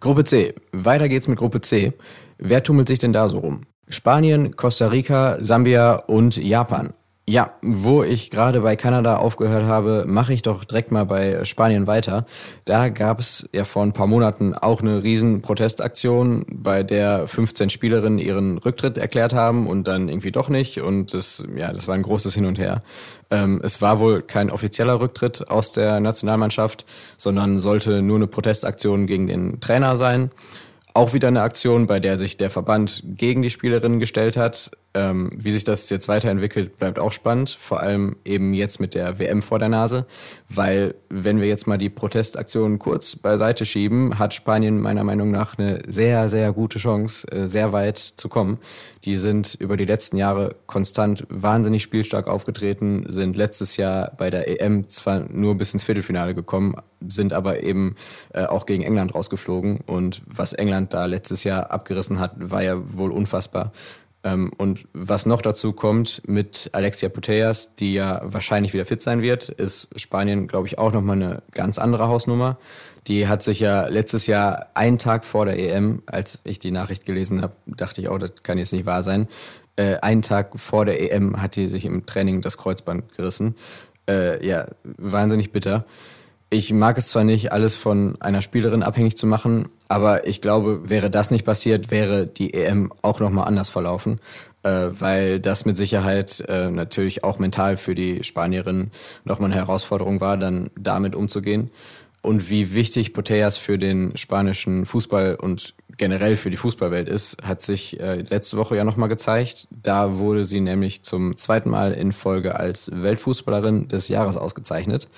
Gruppe 0.00 0.24
C. 0.24 0.54
Weiter 0.72 1.08
geht's 1.08 1.28
mit 1.28 1.38
Gruppe 1.38 1.60
C. 1.60 1.92
Wer 2.38 2.62
tummelt 2.62 2.88
sich 2.88 2.98
denn 2.98 3.12
da 3.12 3.28
so 3.28 3.38
rum? 3.38 3.62
Spanien, 3.88 4.56
Costa 4.56 4.88
Rica, 4.88 5.42
Sambia 5.42 5.94
und 5.94 6.36
Japan. 6.36 6.92
Ja, 7.26 7.54
wo 7.62 8.02
ich 8.02 8.30
gerade 8.30 8.60
bei 8.60 8.76
Kanada 8.76 9.16
aufgehört 9.16 9.64
habe, 9.64 10.04
mache 10.06 10.34
ich 10.34 10.42
doch 10.42 10.62
direkt 10.62 10.92
mal 10.92 11.06
bei 11.06 11.42
Spanien 11.46 11.86
weiter. 11.86 12.26
Da 12.66 12.90
gab 12.90 13.18
es 13.18 13.48
ja 13.50 13.64
vor 13.64 13.82
ein 13.82 13.94
paar 13.94 14.06
Monaten 14.06 14.52
auch 14.52 14.82
eine 14.82 15.02
riesen 15.02 15.40
Protestaktion, 15.40 16.44
bei 16.52 16.82
der 16.82 17.26
15 17.26 17.70
Spielerinnen 17.70 18.18
ihren 18.18 18.58
Rücktritt 18.58 18.98
erklärt 18.98 19.32
haben 19.32 19.66
und 19.66 19.88
dann 19.88 20.10
irgendwie 20.10 20.32
doch 20.32 20.50
nicht. 20.50 20.82
Und 20.82 21.14
das, 21.14 21.42
ja, 21.56 21.72
das 21.72 21.88
war 21.88 21.94
ein 21.94 22.02
großes 22.02 22.34
Hin 22.34 22.44
und 22.44 22.58
Her. 22.58 22.82
Ähm, 23.30 23.58
es 23.64 23.80
war 23.80 24.00
wohl 24.00 24.20
kein 24.20 24.50
offizieller 24.50 25.00
Rücktritt 25.00 25.48
aus 25.48 25.72
der 25.72 26.00
Nationalmannschaft, 26.00 26.84
sondern 27.16 27.58
sollte 27.58 28.02
nur 28.02 28.16
eine 28.16 28.26
Protestaktion 28.26 29.06
gegen 29.06 29.28
den 29.28 29.60
Trainer 29.60 29.96
sein. 29.96 30.30
Auch 30.92 31.14
wieder 31.14 31.28
eine 31.28 31.40
Aktion, 31.40 31.86
bei 31.86 32.00
der 32.00 32.18
sich 32.18 32.36
der 32.36 32.50
Verband 32.50 33.02
gegen 33.16 33.40
die 33.40 33.50
Spielerinnen 33.50 33.98
gestellt 33.98 34.36
hat. 34.36 34.72
Ähm, 34.96 35.30
wie 35.34 35.50
sich 35.50 35.64
das 35.64 35.90
jetzt 35.90 36.06
weiterentwickelt, 36.06 36.78
bleibt 36.78 37.00
auch 37.00 37.10
spannend. 37.10 37.50
Vor 37.50 37.80
allem 37.80 38.16
eben 38.24 38.54
jetzt 38.54 38.78
mit 38.78 38.94
der 38.94 39.18
WM 39.18 39.42
vor 39.42 39.58
der 39.58 39.68
Nase. 39.68 40.06
Weil, 40.48 40.94
wenn 41.08 41.40
wir 41.40 41.48
jetzt 41.48 41.66
mal 41.66 41.78
die 41.78 41.90
Protestaktion 41.90 42.78
kurz 42.78 43.16
beiseite 43.16 43.64
schieben, 43.64 44.20
hat 44.20 44.34
Spanien 44.34 44.80
meiner 44.80 45.02
Meinung 45.02 45.32
nach 45.32 45.58
eine 45.58 45.82
sehr, 45.86 46.28
sehr 46.28 46.52
gute 46.52 46.78
Chance, 46.78 47.26
äh, 47.32 47.48
sehr 47.48 47.72
weit 47.72 47.98
zu 47.98 48.28
kommen. 48.28 48.58
Die 49.04 49.16
sind 49.16 49.56
über 49.56 49.76
die 49.76 49.84
letzten 49.84 50.16
Jahre 50.16 50.54
konstant 50.66 51.26
wahnsinnig 51.28 51.82
spielstark 51.82 52.28
aufgetreten, 52.28 53.04
sind 53.08 53.36
letztes 53.36 53.76
Jahr 53.76 54.12
bei 54.16 54.30
der 54.30 54.60
EM 54.60 54.88
zwar 54.88 55.20
nur 55.28 55.56
bis 55.56 55.72
ins 55.72 55.84
Viertelfinale 55.84 56.34
gekommen, 56.34 56.76
sind 57.06 57.32
aber 57.32 57.62
eben 57.64 57.96
äh, 58.32 58.44
auch 58.44 58.64
gegen 58.64 58.82
England 58.82 59.14
rausgeflogen. 59.14 59.80
Und 59.86 60.22
was 60.26 60.52
England 60.52 60.94
da 60.94 61.04
letztes 61.06 61.44
Jahr 61.44 61.70
abgerissen 61.70 62.20
hat, 62.20 62.32
war 62.36 62.62
ja 62.62 62.76
wohl 62.96 63.10
unfassbar. 63.10 63.72
Ähm, 64.24 64.50
und 64.56 64.86
was 64.94 65.26
noch 65.26 65.42
dazu 65.42 65.74
kommt 65.74 66.22
mit 66.26 66.70
Alexia 66.72 67.10
Putellas, 67.10 67.76
die 67.76 67.94
ja 67.94 68.22
wahrscheinlich 68.24 68.72
wieder 68.72 68.86
fit 68.86 69.02
sein 69.02 69.20
wird, 69.20 69.50
ist 69.50 69.88
Spanien, 69.96 70.46
glaube 70.46 70.66
ich, 70.66 70.78
auch 70.78 70.92
nochmal 70.92 71.16
eine 71.16 71.42
ganz 71.52 71.78
andere 71.78 72.08
Hausnummer. 72.08 72.56
Die 73.06 73.28
hat 73.28 73.42
sich 73.42 73.60
ja 73.60 73.86
letztes 73.86 74.26
Jahr 74.26 74.68
einen 74.72 74.98
Tag 74.98 75.26
vor 75.26 75.44
der 75.44 75.58
EM, 75.58 76.02
als 76.06 76.40
ich 76.44 76.58
die 76.58 76.70
Nachricht 76.70 77.04
gelesen 77.04 77.42
habe, 77.42 77.54
dachte 77.66 78.00
ich, 78.00 78.08
oh, 78.08 78.16
das 78.16 78.32
kann 78.42 78.56
jetzt 78.56 78.72
nicht 78.72 78.86
wahr 78.86 79.02
sein. 79.02 79.28
Äh, 79.76 79.96
einen 79.96 80.22
Tag 80.22 80.58
vor 80.58 80.86
der 80.86 81.12
EM 81.12 81.40
hat 81.42 81.56
die 81.56 81.68
sich 81.68 81.84
im 81.84 82.06
Training 82.06 82.40
das 82.40 82.56
Kreuzband 82.56 83.14
gerissen. 83.14 83.56
Äh, 84.08 84.46
ja, 84.46 84.66
wahnsinnig 84.96 85.52
bitter. 85.52 85.84
Ich 86.54 86.72
mag 86.72 86.96
es 86.98 87.08
zwar 87.08 87.24
nicht, 87.24 87.50
alles 87.50 87.74
von 87.74 88.14
einer 88.20 88.40
Spielerin 88.40 88.84
abhängig 88.84 89.16
zu 89.16 89.26
machen, 89.26 89.70
aber 89.88 90.28
ich 90.28 90.40
glaube, 90.40 90.88
wäre 90.88 91.10
das 91.10 91.32
nicht 91.32 91.44
passiert, 91.44 91.90
wäre 91.90 92.28
die 92.28 92.54
EM 92.54 92.92
auch 93.02 93.18
nochmal 93.18 93.48
anders 93.48 93.70
verlaufen, 93.70 94.20
äh, 94.62 94.86
weil 94.90 95.40
das 95.40 95.64
mit 95.64 95.76
Sicherheit 95.76 96.44
äh, 96.46 96.70
natürlich 96.70 97.24
auch 97.24 97.40
mental 97.40 97.76
für 97.76 97.96
die 97.96 98.22
Spanierin 98.22 98.92
nochmal 99.24 99.50
eine 99.50 99.60
Herausforderung 99.60 100.20
war, 100.20 100.36
dann 100.36 100.70
damit 100.78 101.16
umzugehen. 101.16 101.72
Und 102.22 102.48
wie 102.50 102.72
wichtig 102.72 103.14
Poteas 103.14 103.56
für 103.56 103.76
den 103.76 104.16
spanischen 104.16 104.86
Fußball 104.86 105.34
und 105.34 105.74
generell 105.96 106.36
für 106.36 106.50
die 106.50 106.56
Fußballwelt 106.56 107.08
ist, 107.08 107.36
hat 107.42 107.62
sich 107.62 107.98
äh, 107.98 108.22
letzte 108.22 108.58
Woche 108.58 108.76
ja 108.76 108.84
nochmal 108.84 109.08
gezeigt. 109.08 109.66
Da 109.70 110.18
wurde 110.18 110.44
sie 110.44 110.60
nämlich 110.60 111.02
zum 111.02 111.36
zweiten 111.36 111.70
Mal 111.70 111.92
in 111.94 112.12
Folge 112.12 112.54
als 112.54 112.92
Weltfußballerin 112.94 113.88
des 113.88 114.06
Jahres 114.06 114.36
ausgezeichnet. 114.36 115.08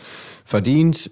Verdient, 0.46 1.10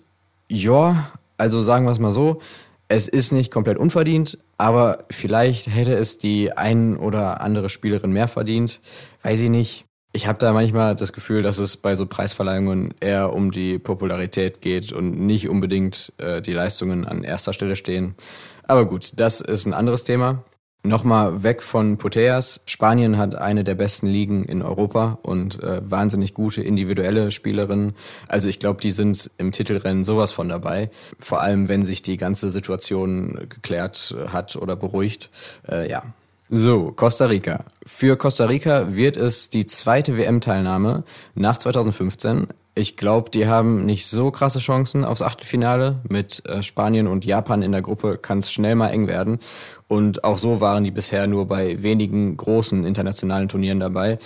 ja, 0.54 1.10
also 1.36 1.60
sagen 1.60 1.84
wir 1.84 1.90
es 1.90 1.98
mal 1.98 2.12
so, 2.12 2.40
es 2.88 3.08
ist 3.08 3.32
nicht 3.32 3.50
komplett 3.50 3.78
unverdient, 3.78 4.38
aber 4.56 5.04
vielleicht 5.10 5.74
hätte 5.74 5.94
es 5.94 6.18
die 6.18 6.52
ein 6.52 6.96
oder 6.96 7.40
andere 7.40 7.68
Spielerin 7.68 8.12
mehr 8.12 8.28
verdient. 8.28 8.80
Weiß 9.22 9.40
ich 9.40 9.50
nicht. 9.50 9.84
Ich 10.12 10.28
habe 10.28 10.38
da 10.38 10.52
manchmal 10.52 10.94
das 10.94 11.12
Gefühl, 11.12 11.42
dass 11.42 11.58
es 11.58 11.76
bei 11.76 11.96
so 11.96 12.06
Preisverleihungen 12.06 12.94
eher 13.00 13.32
um 13.32 13.50
die 13.50 13.80
Popularität 13.80 14.60
geht 14.60 14.92
und 14.92 15.18
nicht 15.18 15.48
unbedingt 15.48 16.12
äh, 16.18 16.40
die 16.40 16.52
Leistungen 16.52 17.04
an 17.04 17.24
erster 17.24 17.52
Stelle 17.52 17.74
stehen. 17.74 18.14
Aber 18.62 18.86
gut, 18.86 19.10
das 19.16 19.40
ist 19.40 19.66
ein 19.66 19.74
anderes 19.74 20.04
Thema. 20.04 20.44
Nochmal 20.86 21.42
weg 21.42 21.62
von 21.62 21.96
Poteas. 21.96 22.60
Spanien 22.66 23.16
hat 23.16 23.36
eine 23.36 23.64
der 23.64 23.74
besten 23.74 24.06
Ligen 24.06 24.44
in 24.44 24.60
Europa 24.60 25.18
und 25.22 25.62
äh, 25.62 25.80
wahnsinnig 25.90 26.34
gute 26.34 26.60
individuelle 26.60 27.30
Spielerinnen. 27.30 27.94
Also 28.28 28.50
ich 28.50 28.60
glaube, 28.60 28.82
die 28.82 28.90
sind 28.90 29.30
im 29.38 29.50
Titelrennen 29.50 30.04
sowas 30.04 30.32
von 30.32 30.50
dabei. 30.50 30.90
Vor 31.18 31.40
allem, 31.40 31.68
wenn 31.68 31.84
sich 31.84 32.02
die 32.02 32.18
ganze 32.18 32.50
Situation 32.50 33.46
geklärt 33.48 34.14
hat 34.28 34.56
oder 34.56 34.76
beruhigt. 34.76 35.30
Äh, 35.66 35.88
ja. 35.88 36.02
So, 36.50 36.92
Costa 36.92 37.24
Rica. 37.26 37.64
Für 37.86 38.18
Costa 38.18 38.44
Rica 38.44 38.94
wird 38.94 39.16
es 39.16 39.48
die 39.48 39.64
zweite 39.64 40.18
WM-Teilnahme 40.18 41.04
nach 41.34 41.56
2015. 41.56 42.48
Ich 42.76 42.96
glaube, 42.96 43.30
die 43.30 43.46
haben 43.46 43.86
nicht 43.86 44.08
so 44.08 44.32
krasse 44.32 44.58
Chancen 44.58 45.04
aufs 45.04 45.22
Achtelfinale. 45.22 46.00
Mit 46.08 46.42
äh, 46.48 46.62
Spanien 46.62 47.06
und 47.06 47.24
Japan 47.24 47.62
in 47.62 47.70
der 47.70 47.82
Gruppe 47.82 48.18
kann 48.18 48.38
es 48.38 48.50
schnell 48.50 48.74
mal 48.74 48.88
eng 48.88 49.06
werden. 49.06 49.38
Und 49.86 50.24
auch 50.24 50.38
so 50.38 50.60
waren 50.60 50.82
die 50.82 50.90
bisher 50.90 51.28
nur 51.28 51.46
bei 51.46 51.82
wenigen 51.84 52.36
großen 52.36 52.84
internationalen 52.84 53.48
Turnieren 53.48 53.78
dabei. 53.78 54.18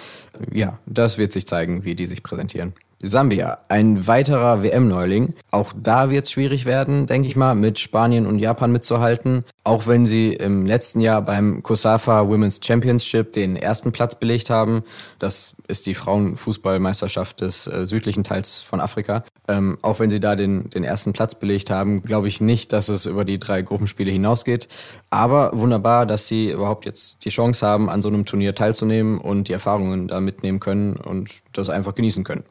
Ja, 0.51 0.79
das 0.87 1.19
wird 1.19 1.33
sich 1.33 1.47
zeigen, 1.47 1.85
wie 1.85 1.95
die 1.95 2.07
sich 2.07 2.23
präsentieren. 2.23 2.73
Sambia, 3.01 3.59
ein 3.69 4.09
weiterer 4.09 4.65
WM-Neuling. 4.65 5.35
Auch 5.53 5.73
da 5.81 6.11
wird 6.11 6.25
es 6.25 6.33
schwierig 6.33 6.67
werden, 6.67 7.07
denke 7.07 7.29
ich 7.29 7.37
mal, 7.37 7.55
mit 7.55 7.79
Spanien 7.79 8.27
und 8.27 8.41
Japan 8.41 8.73
mitzuhalten. 8.73 9.45
Auch 9.63 9.87
wenn 9.87 10.05
sie 10.05 10.33
im 10.33 10.67
letzten 10.67 11.01
Jahr 11.01 11.23
beim 11.23 11.63
COSAFA 11.63 12.27
Women's 12.27 12.59
Championship 12.61 13.33
den 13.35 13.55
ersten 13.55 13.93
Platz 13.93 14.17
belegt 14.17 14.51
haben. 14.51 14.83
Das 15.21 15.55
ist 15.69 15.87
die 15.87 15.95
Frauenfußballmeisterschaft 15.95 17.41
des 17.41 17.69
äh, 17.69 17.87
südlichen 17.87 18.25
Teils 18.25 18.63
von 18.63 18.81
Afrika. 18.81 19.23
Ähm, 19.47 19.79
auch 19.83 20.01
wenn 20.01 20.11
sie 20.11 20.19
da 20.19 20.35
den, 20.35 20.69
den 20.71 20.83
ersten 20.83 21.13
Platz 21.13 21.37
belegt 21.37 21.71
haben, 21.71 22.03
glaube 22.03 22.27
ich 22.27 22.41
nicht, 22.41 22.73
dass 22.73 22.89
es 22.89 23.07
über 23.07 23.25
die 23.25 23.39
drei 23.39 23.63
Gruppenspiele 23.63 24.11
hinausgeht. 24.11 24.67
Aber 25.09 25.53
wunderbar, 25.55 26.05
dass 26.05 26.27
sie 26.27 26.51
überhaupt 26.51 26.85
jetzt 26.85 27.25
die 27.25 27.31
Chance 27.31 27.65
haben, 27.65 27.89
an 27.89 28.03
so 28.03 28.09
einem 28.09 28.25
Turnier 28.25 28.57
teilzunehmen 28.57 29.19
und 29.19 29.47
die 29.47 29.53
Erfahrungen 29.53 30.09
da 30.09 30.21
mitnehmen 30.21 30.59
können 30.59 30.97
und 30.97 31.31
das 31.53 31.71
einfach 31.71 31.95
genießen 31.95 32.25
können. 32.25 32.43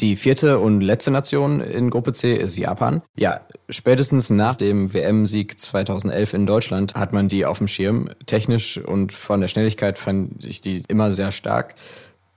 Die 0.00 0.16
vierte 0.16 0.58
und 0.58 0.82
letzte 0.82 1.10
Nation 1.10 1.60
in 1.60 1.88
Gruppe 1.88 2.12
C 2.12 2.34
ist 2.34 2.56
Japan. 2.56 3.00
Ja, 3.16 3.40
spätestens 3.70 4.28
nach 4.28 4.54
dem 4.54 4.92
WM-Sieg 4.92 5.58
2011 5.58 6.34
in 6.34 6.46
Deutschland 6.46 6.94
hat 6.94 7.14
man 7.14 7.28
die 7.28 7.46
auf 7.46 7.58
dem 7.58 7.68
Schirm. 7.68 8.10
Technisch 8.26 8.76
und 8.76 9.12
von 9.12 9.40
der 9.40 9.48
Schnelligkeit 9.48 9.98
fand 9.98 10.44
ich 10.44 10.60
die 10.60 10.82
immer 10.88 11.12
sehr 11.12 11.30
stark. 11.30 11.74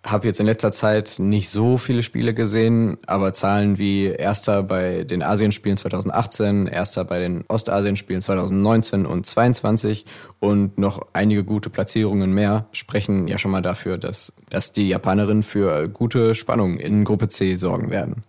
Habe 0.02 0.28
jetzt 0.28 0.40
in 0.40 0.46
letzter 0.46 0.72
Zeit 0.72 1.18
nicht 1.20 1.50
so 1.50 1.78
viele 1.78 2.04
Spiele 2.04 2.34
gesehen, 2.34 2.98
aber 3.06 3.34
Zahlen 3.34 3.78
wie 3.78 4.06
Erster 4.06 4.64
bei 4.64 5.04
den 5.04 5.22
Asienspielen 5.22 5.76
2018, 5.76 6.68
Erster 6.68 7.04
bei 7.04 7.20
den 7.20 7.44
Ostasienspielen 7.50 8.22
2019 8.22 9.06
und 9.06 9.26
22 9.26 10.06
und 10.40 10.78
noch 10.78 11.02
einige 11.12 11.44
gute 11.44 11.70
Platzierungen 11.70 12.34
mehr 12.34 12.68
sprechen 12.72 13.28
ja 13.28 13.38
schon 13.38 13.52
mal 13.52 13.62
dafür, 13.62 13.98
dass, 13.98 14.32
dass 14.50 14.72
die 14.72 14.88
Japanerinnen 14.88 15.44
für 15.44 15.90
gute 15.90 16.34
Spannung 16.34 16.78
in 16.78 17.04
Gruppe 17.04 17.28
C 17.28 17.56
sorgen 17.56 17.90
werden. 17.90 18.24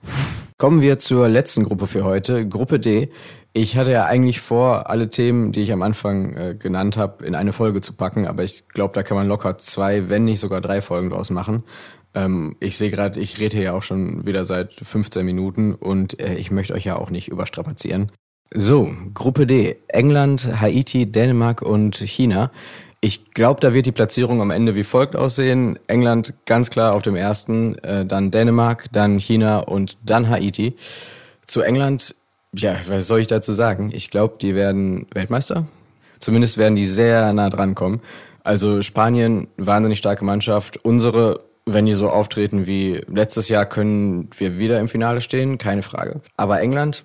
Kommen 0.60 0.82
wir 0.82 0.98
zur 0.98 1.26
letzten 1.26 1.64
Gruppe 1.64 1.86
für 1.86 2.04
heute, 2.04 2.46
Gruppe 2.46 2.78
D. 2.78 3.08
Ich 3.54 3.78
hatte 3.78 3.92
ja 3.92 4.04
eigentlich 4.04 4.42
vor, 4.42 4.90
alle 4.90 5.08
Themen, 5.08 5.52
die 5.52 5.62
ich 5.62 5.72
am 5.72 5.80
Anfang 5.80 6.34
äh, 6.36 6.54
genannt 6.54 6.98
habe, 6.98 7.24
in 7.24 7.34
eine 7.34 7.54
Folge 7.54 7.80
zu 7.80 7.94
packen, 7.94 8.26
aber 8.26 8.44
ich 8.44 8.68
glaube, 8.68 8.92
da 8.92 9.02
kann 9.02 9.16
man 9.16 9.26
locker 9.26 9.56
zwei, 9.56 10.10
wenn 10.10 10.26
nicht 10.26 10.38
sogar 10.38 10.60
drei 10.60 10.82
Folgen 10.82 11.08
draus 11.08 11.30
machen. 11.30 11.64
Ähm, 12.12 12.56
ich 12.60 12.76
sehe 12.76 12.90
gerade, 12.90 13.18
ich 13.20 13.38
rede 13.38 13.56
hier 13.56 13.64
ja 13.64 13.72
auch 13.72 13.82
schon 13.82 14.26
wieder 14.26 14.44
seit 14.44 14.74
15 14.74 15.24
Minuten 15.24 15.72
und 15.74 16.20
äh, 16.20 16.34
ich 16.34 16.50
möchte 16.50 16.74
euch 16.74 16.84
ja 16.84 16.96
auch 16.96 17.08
nicht 17.08 17.28
überstrapazieren. 17.28 18.12
So, 18.52 18.92
Gruppe 19.14 19.46
D. 19.46 19.78
England, 19.88 20.60
Haiti, 20.60 21.10
Dänemark 21.10 21.62
und 21.62 21.96
China. 21.96 22.50
Ich 23.02 23.32
glaube, 23.32 23.60
da 23.60 23.72
wird 23.72 23.86
die 23.86 23.92
Platzierung 23.92 24.42
am 24.42 24.50
Ende 24.50 24.74
wie 24.74 24.84
folgt 24.84 25.16
aussehen. 25.16 25.78
England 25.86 26.34
ganz 26.44 26.68
klar 26.70 26.94
auf 26.94 27.02
dem 27.02 27.16
ersten, 27.16 27.76
äh, 27.78 28.04
dann 28.04 28.30
Dänemark, 28.30 28.86
dann 28.92 29.18
China 29.18 29.60
und 29.60 29.96
dann 30.04 30.28
Haiti. 30.28 30.76
Zu 31.46 31.62
England 31.62 32.14
ja, 32.54 32.76
was 32.88 33.06
soll 33.06 33.20
ich 33.20 33.28
dazu 33.28 33.52
sagen? 33.52 33.90
Ich 33.92 34.10
glaube, 34.10 34.36
die 34.40 34.54
werden 34.54 35.06
Weltmeister. 35.12 35.66
Zumindest 36.18 36.58
werden 36.58 36.76
die 36.76 36.84
sehr 36.84 37.32
nah 37.32 37.48
dran 37.48 37.74
kommen. 37.74 38.00
Also 38.42 38.82
Spanien, 38.82 39.48
wahnsinnig 39.56 39.98
starke 39.98 40.24
Mannschaft. 40.24 40.78
Unsere, 40.84 41.40
wenn 41.66 41.86
die 41.86 41.94
so 41.94 42.10
auftreten 42.10 42.66
wie 42.66 43.00
letztes 43.06 43.48
Jahr, 43.48 43.66
können 43.66 44.28
wir 44.36 44.58
wieder 44.58 44.80
im 44.80 44.88
Finale 44.88 45.20
stehen, 45.20 45.58
keine 45.58 45.82
Frage. 45.82 46.20
Aber 46.36 46.60
England, 46.60 47.04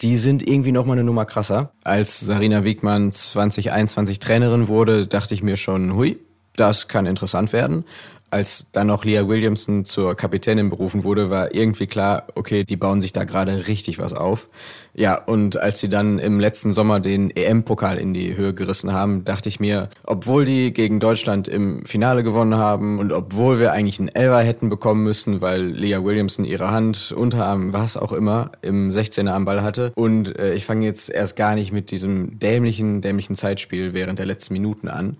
die 0.00 0.16
sind 0.16 0.46
irgendwie 0.46 0.72
noch 0.72 0.86
mal 0.86 0.94
eine 0.94 1.04
Nummer 1.04 1.24
krasser. 1.24 1.72
Als 1.84 2.20
Sarina 2.20 2.64
Wiegmann 2.64 3.12
2021 3.12 4.18
Trainerin 4.18 4.68
wurde, 4.68 5.06
dachte 5.06 5.34
ich 5.34 5.42
mir 5.42 5.56
schon, 5.56 5.94
hui, 5.94 6.18
das 6.56 6.88
kann 6.88 7.06
interessant 7.06 7.52
werden 7.52 7.84
als 8.32 8.68
dann 8.72 8.90
auch 8.90 9.04
Leah 9.04 9.28
Williamson 9.28 9.84
zur 9.84 10.14
Kapitänin 10.14 10.70
berufen 10.70 11.04
wurde, 11.04 11.30
war 11.30 11.54
irgendwie 11.54 11.86
klar, 11.86 12.26
okay, 12.34 12.64
die 12.64 12.76
bauen 12.76 13.00
sich 13.00 13.12
da 13.12 13.24
gerade 13.24 13.66
richtig 13.68 13.98
was 13.98 14.14
auf. 14.14 14.48
Ja, 14.94 15.16
und 15.16 15.56
als 15.56 15.80
sie 15.80 15.88
dann 15.88 16.18
im 16.18 16.38
letzten 16.38 16.72
Sommer 16.72 17.00
den 17.00 17.30
EM-Pokal 17.30 17.96
in 17.96 18.12
die 18.12 18.36
Höhe 18.36 18.52
gerissen 18.52 18.92
haben, 18.92 19.24
dachte 19.24 19.48
ich 19.48 19.58
mir, 19.58 19.88
obwohl 20.04 20.44
die 20.44 20.72
gegen 20.72 21.00
Deutschland 21.00 21.48
im 21.48 21.84
Finale 21.86 22.22
gewonnen 22.22 22.56
haben 22.56 22.98
und 22.98 23.10
obwohl 23.10 23.58
wir 23.58 23.72
eigentlich 23.72 23.98
einen 23.98 24.08
Elfer 24.08 24.40
hätten 24.40 24.68
bekommen 24.68 25.02
müssen, 25.02 25.40
weil 25.40 25.62
Leah 25.62 26.04
Williamson 26.04 26.44
ihre 26.44 26.70
Hand, 26.70 27.12
Unterarm, 27.12 27.72
was 27.72 27.96
auch 27.96 28.12
immer, 28.12 28.52
im 28.60 28.90
16er 28.90 29.30
am 29.30 29.46
Ball 29.46 29.62
hatte. 29.62 29.92
Und 29.94 30.38
äh, 30.38 30.54
ich 30.54 30.66
fange 30.66 30.84
jetzt 30.84 31.08
erst 31.08 31.36
gar 31.36 31.54
nicht 31.54 31.72
mit 31.72 31.90
diesem 31.90 32.38
dämlichen, 32.38 33.00
dämlichen 33.00 33.34
Zeitspiel 33.34 33.94
während 33.94 34.18
der 34.18 34.26
letzten 34.26 34.52
Minuten 34.52 34.88
an, 34.88 35.16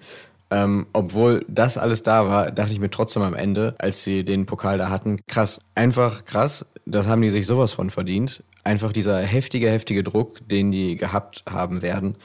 ähm, 0.52 0.86
obwohl 0.92 1.46
das 1.48 1.78
alles 1.78 2.02
da 2.02 2.28
war, 2.28 2.50
dachte 2.50 2.74
ich 2.74 2.78
mir 2.80 2.90
trotzdem 2.90 3.22
am 3.22 3.32
Ende, 3.32 3.74
als 3.78 4.04
sie 4.04 4.22
den 4.22 4.44
Pokal 4.44 4.76
da 4.76 4.90
hatten, 4.90 5.20
krass, 5.26 5.60
einfach 5.74 6.26
krass, 6.26 6.66
das 6.84 7.08
haben 7.08 7.22
die 7.22 7.30
sich 7.30 7.46
sowas 7.46 7.72
von 7.72 7.88
verdient. 7.88 8.44
Einfach 8.62 8.92
dieser 8.92 9.18
heftige, 9.22 9.70
heftige 9.70 10.02
Druck, 10.02 10.46
den 10.46 10.70
die 10.70 10.96
gehabt 10.96 11.42
haben 11.48 11.80
werden. 11.80 12.16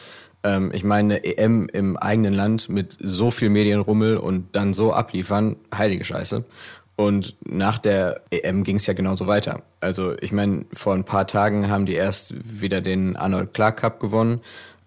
Ähm, 0.44 0.72
ich 0.74 0.84
meine, 0.84 1.24
EM 1.24 1.70
im 1.72 1.96
eigenen 1.96 2.34
Land 2.34 2.68
mit 2.68 2.98
so 3.00 3.32
viel 3.32 3.48
Medienrummel 3.50 4.18
und 4.18 4.58
dann 4.58 4.74
so 4.74 4.92
abliefern, 4.92 5.56
heilige 5.74 6.04
Scheiße. 6.04 6.44
Und 6.98 7.38
nach 7.48 7.78
der 7.78 8.24
EM 8.30 8.66
ging 8.66 8.76
es 8.76 8.88
ja 8.88 8.94
genauso 8.94 9.26
weiter. 9.28 9.62
Also 9.80 10.16
ich 10.20 10.34
meine, 10.34 10.66
vor 10.74 10.96
ein 10.96 11.06
paar 11.06 11.28
Tagen 11.28 11.70
haben 11.70 11.86
die 11.86 11.94
erst 11.94 12.62
wieder 12.62 12.82
den 12.82 13.16
Arnold 13.16 13.54
Clark 13.54 13.78
Cup 13.78 14.02
gewonnen, 14.02 14.42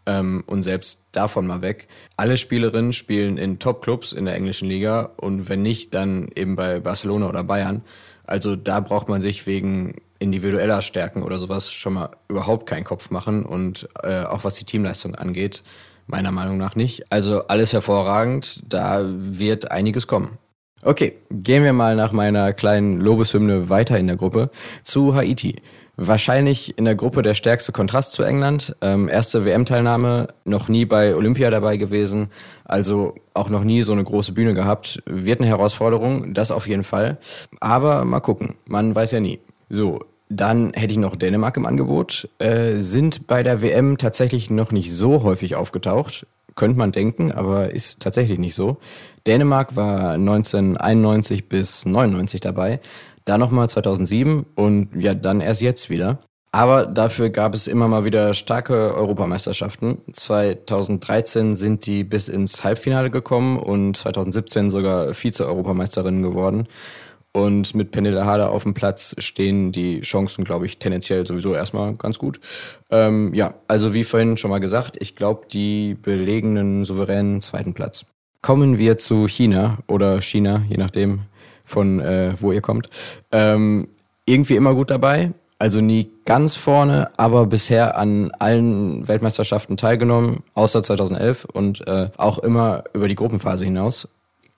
ähm, 0.07 0.45
und 0.47 0.62
selbst 0.62 1.04
davon 1.12 1.47
mal 1.47 1.62
weg. 1.62 1.88
Alle 2.16 2.37
Spielerinnen 2.37 2.92
spielen 2.92 3.37
in 3.37 3.59
Top-Clubs 3.59 4.12
in 4.12 4.25
der 4.25 4.35
englischen 4.35 4.69
Liga 4.69 5.11
und 5.16 5.49
wenn 5.49 5.62
nicht, 5.62 5.95
dann 5.95 6.28
eben 6.35 6.57
bei 6.57 6.80
Barcelona 6.80 7.28
oder 7.28 7.45
Bayern. 7.45 7.83
Also 8.25 8.57
da 8.57 8.80
braucht 8.80 9.09
man 9.09 9.21
sich 9.21 9.47
wegen 9.47 9.97
individueller 10.19 10.83
Stärken 10.83 11.23
oder 11.23 11.38
sowas 11.38 11.73
schon 11.73 11.95
mal 11.95 12.11
überhaupt 12.28 12.66
keinen 12.66 12.85
Kopf 12.85 13.11
machen 13.11 13.45
und 13.45 13.88
äh, 14.02 14.23
auch 14.23 14.45
was 14.45 14.54
die 14.54 14.64
Teamleistung 14.64 15.14
angeht, 15.14 15.62
meiner 16.07 16.30
Meinung 16.30 16.59
nach 16.59 16.76
nicht. 16.76 17.11
Also 17.11 17.47
alles 17.49 17.73
hervorragend, 17.73 18.62
da 18.69 19.02
wird 19.04 19.71
einiges 19.71 20.07
kommen. 20.07 20.38
Okay, 20.83 21.19
gehen 21.30 21.62
wir 21.62 21.75
mal 21.75 21.95
nach 21.95 22.12
meiner 22.12 22.54
kleinen 22.54 23.00
Lobeshymne 23.00 23.69
weiter 23.69 23.99
in 23.99 24.07
der 24.07 24.16
Gruppe 24.16 24.50
zu 24.83 25.14
Haiti. 25.14 25.57
Wahrscheinlich 26.02 26.78
in 26.78 26.87
der 26.87 26.95
Gruppe 26.95 27.21
der 27.21 27.35
stärkste 27.35 27.73
Kontrast 27.73 28.12
zu 28.12 28.23
England. 28.23 28.75
Ähm, 28.80 29.07
erste 29.07 29.45
WM-Teilnahme, 29.45 30.28
noch 30.47 30.69
nie 30.69 30.87
bei 30.87 31.14
Olympia 31.14 31.50
dabei 31.50 31.76
gewesen, 31.76 32.28
also 32.64 33.16
auch 33.35 33.50
noch 33.50 33.64
nie 33.64 33.83
so 33.83 33.92
eine 33.92 34.02
große 34.02 34.33
Bühne 34.33 34.54
gehabt. 34.54 35.02
Wird 35.04 35.40
eine 35.40 35.49
Herausforderung, 35.50 36.33
das 36.33 36.52
auf 36.52 36.66
jeden 36.66 36.85
Fall. 36.85 37.19
Aber 37.61 38.07
mal 38.07 38.21
gucken, 38.21 38.54
man 38.64 38.95
weiß 38.95 39.11
ja 39.12 39.21
nie. 39.21 39.40
So, 39.69 40.00
Dann 40.30 40.73
hätte 40.73 40.92
ich 40.92 40.99
noch 40.99 41.16
Dänemark 41.16 41.59
im 41.59 41.66
Angebot. 41.66 42.30
Äh, 42.38 42.76
sind 42.76 43.26
bei 43.26 43.42
der 43.42 43.61
WM 43.61 43.99
tatsächlich 43.99 44.49
noch 44.49 44.73
nicht 44.73 44.95
so 44.95 45.23
häufig 45.23 45.54
aufgetaucht. 45.54 46.26
Könnte 46.54 46.78
man 46.78 46.92
denken, 46.92 47.30
aber 47.30 47.73
ist 47.73 48.00
tatsächlich 48.00 48.38
nicht 48.38 48.54
so. 48.54 48.78
Dänemark 49.26 49.76
war 49.76 50.12
1991 50.12 51.49
bis 51.49 51.85
99 51.85 52.40
dabei, 52.40 52.80
da 53.30 53.38
nochmal 53.38 53.70
2007 53.70 54.44
und 54.56 54.88
ja, 54.94 55.14
dann 55.14 55.40
erst 55.40 55.62
jetzt 55.62 55.88
wieder. 55.88 56.18
Aber 56.52 56.87
dafür 56.87 57.30
gab 57.30 57.54
es 57.54 57.68
immer 57.68 57.87
mal 57.87 58.04
wieder 58.04 58.34
starke 58.34 58.94
Europameisterschaften. 58.96 59.99
2013 60.12 61.54
sind 61.54 61.87
die 61.87 62.02
bis 62.02 62.28
ins 62.28 62.64
Halbfinale 62.64 63.08
gekommen 63.10 63.56
und 63.56 63.96
2017 63.96 64.68
sogar 64.68 65.14
Vize-Europameisterinnen 65.14 66.22
geworden. 66.22 66.66
Und 67.32 67.76
mit 67.76 67.92
Penela 67.92 68.25
Harder 68.25 68.50
auf 68.50 68.64
dem 68.64 68.75
Platz 68.75 69.14
stehen 69.18 69.70
die 69.70 70.00
Chancen, 70.00 70.42
glaube 70.42 70.66
ich, 70.66 70.80
tendenziell 70.80 71.25
sowieso 71.25 71.54
erstmal 71.54 71.94
ganz 71.94 72.18
gut. 72.18 72.40
Ähm, 72.90 73.32
ja, 73.32 73.54
also 73.68 73.94
wie 73.94 74.02
vorhin 74.02 74.37
schon 74.37 74.50
mal 74.50 74.58
gesagt, 74.58 74.96
ich 74.99 75.14
glaube, 75.14 75.46
die 75.46 75.94
belegen 75.94 76.58
einen 76.58 76.84
souveränen 76.84 77.40
zweiten 77.40 77.75
Platz. 77.75 78.04
Kommen 78.42 78.78
wir 78.78 78.96
zu 78.96 79.28
China 79.28 79.78
oder 79.87 80.20
China, 80.20 80.62
je 80.68 80.78
nachdem 80.78 81.20
von 81.70 82.00
äh, 82.00 82.34
wo 82.40 82.52
ihr 82.52 82.60
kommt. 82.60 82.88
Ähm, 83.30 83.88
irgendwie 84.26 84.56
immer 84.56 84.74
gut 84.74 84.90
dabei. 84.90 85.32
Also 85.58 85.80
nie 85.82 86.10
ganz 86.24 86.56
vorne, 86.56 87.10
aber 87.18 87.44
bisher 87.44 87.98
an 87.98 88.30
allen 88.38 89.06
Weltmeisterschaften 89.06 89.76
teilgenommen, 89.76 90.42
außer 90.54 90.82
2011 90.82 91.44
und 91.44 91.86
äh, 91.86 92.08
auch 92.16 92.38
immer 92.38 92.84
über 92.94 93.08
die 93.08 93.14
Gruppenphase 93.14 93.66
hinaus. 93.66 94.08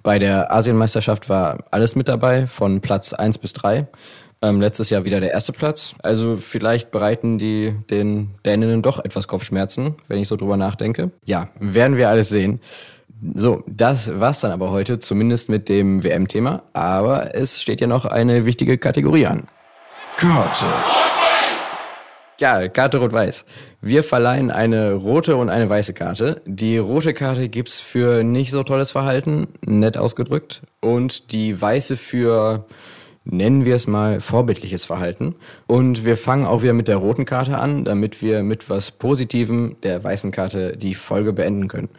Bei 0.05 0.21
der 0.21 0.53
Asienmeisterschaft 0.53 1.29
war 1.29 1.59
alles 1.73 1.97
mit 1.97 2.09
dabei, 2.09 2.47
von 2.47 2.81
Platz 2.81 3.13
1 3.15 3.39
bis 3.39 3.53
3. 3.53 3.89
Ähm, 4.43 4.61
letztes 4.61 4.91
Jahr 4.91 5.05
wieder 5.05 5.21
der 5.21 5.33
erste 5.33 5.53
Platz. 5.53 5.95
Also 6.03 6.37
vielleicht 6.37 6.93
bereiten 6.93 7.39
die 7.39 7.75
den 7.91 8.31
Däninnen 8.45 8.83
doch 8.83 9.05
etwas 9.05 9.29
Kopfschmerzen, 9.29 9.97
wenn 10.09 10.21
ich 10.21 10.29
so 10.29 10.37
drüber 10.37 10.57
nachdenke. 10.57 11.11
Ja, 11.25 11.49
werden 11.59 11.97
wir 11.97 12.09
alles 12.09 12.29
sehen. 12.29 12.61
So, 13.23 13.63
das 13.69 14.19
war's 14.19 14.41
dann 14.41 14.51
aber 14.51 14.73
heute, 14.73 14.99
zumindest 14.99 15.49
mit 15.49 15.69
dem 15.69 16.03
WM-Thema. 16.03 16.65
Aber 16.73 17.37
es 17.37 17.63
steht 17.63 17.81
ja 17.81 17.87
noch 17.87 18.05
eine 18.05 18.47
wichtige 18.47 18.79
Kategorie 18.79 19.27
an. 19.27 19.45
Karte. 20.17 20.67
Ja, 22.41 22.67
Karte 22.67 22.99
Rot-Weiß. 22.99 23.45
Wir 23.81 24.03
verleihen 24.03 24.51
eine 24.51 24.95
rote 24.95 25.37
und 25.37 25.51
eine 25.51 25.71
weiße 25.71 25.95
Karte. 25.95 26.43
Die 26.47 26.79
rote 26.79 27.15
Karte 27.15 27.49
gibt's 27.49 27.81
für 27.81 28.25
nicht 28.25 28.51
so 28.51 28.65
tolles 28.65 28.91
Verhalten, 28.91 29.47
nett 29.65 29.97
ausgedrückt. 29.97 30.63
Und 30.81 31.31
die 31.31 31.61
weiße 31.61 31.97
für, 31.97 32.67
nennen 33.25 33.65
wir 33.65 33.77
es 33.77 33.87
mal, 33.87 34.19
vorbildliches 34.19 34.85
Verhalten. 34.85 35.37
Und 35.69 36.05
wir 36.05 36.17
fangen 36.17 36.45
auch 36.45 36.63
wieder 36.63 36.73
mit 36.73 36.89
der 36.89 36.97
roten 36.97 37.25
Karte 37.25 37.59
an, 37.59 37.85
damit 37.85 38.21
wir 38.21 38.43
mit 38.43 38.69
was 38.69 38.91
Positivem 38.91 39.77
der 39.85 40.03
weißen 40.03 40.33
Karte 40.33 40.77
die 40.77 40.95
Folge 40.95 41.33
beenden 41.33 41.69
können. 41.69 41.91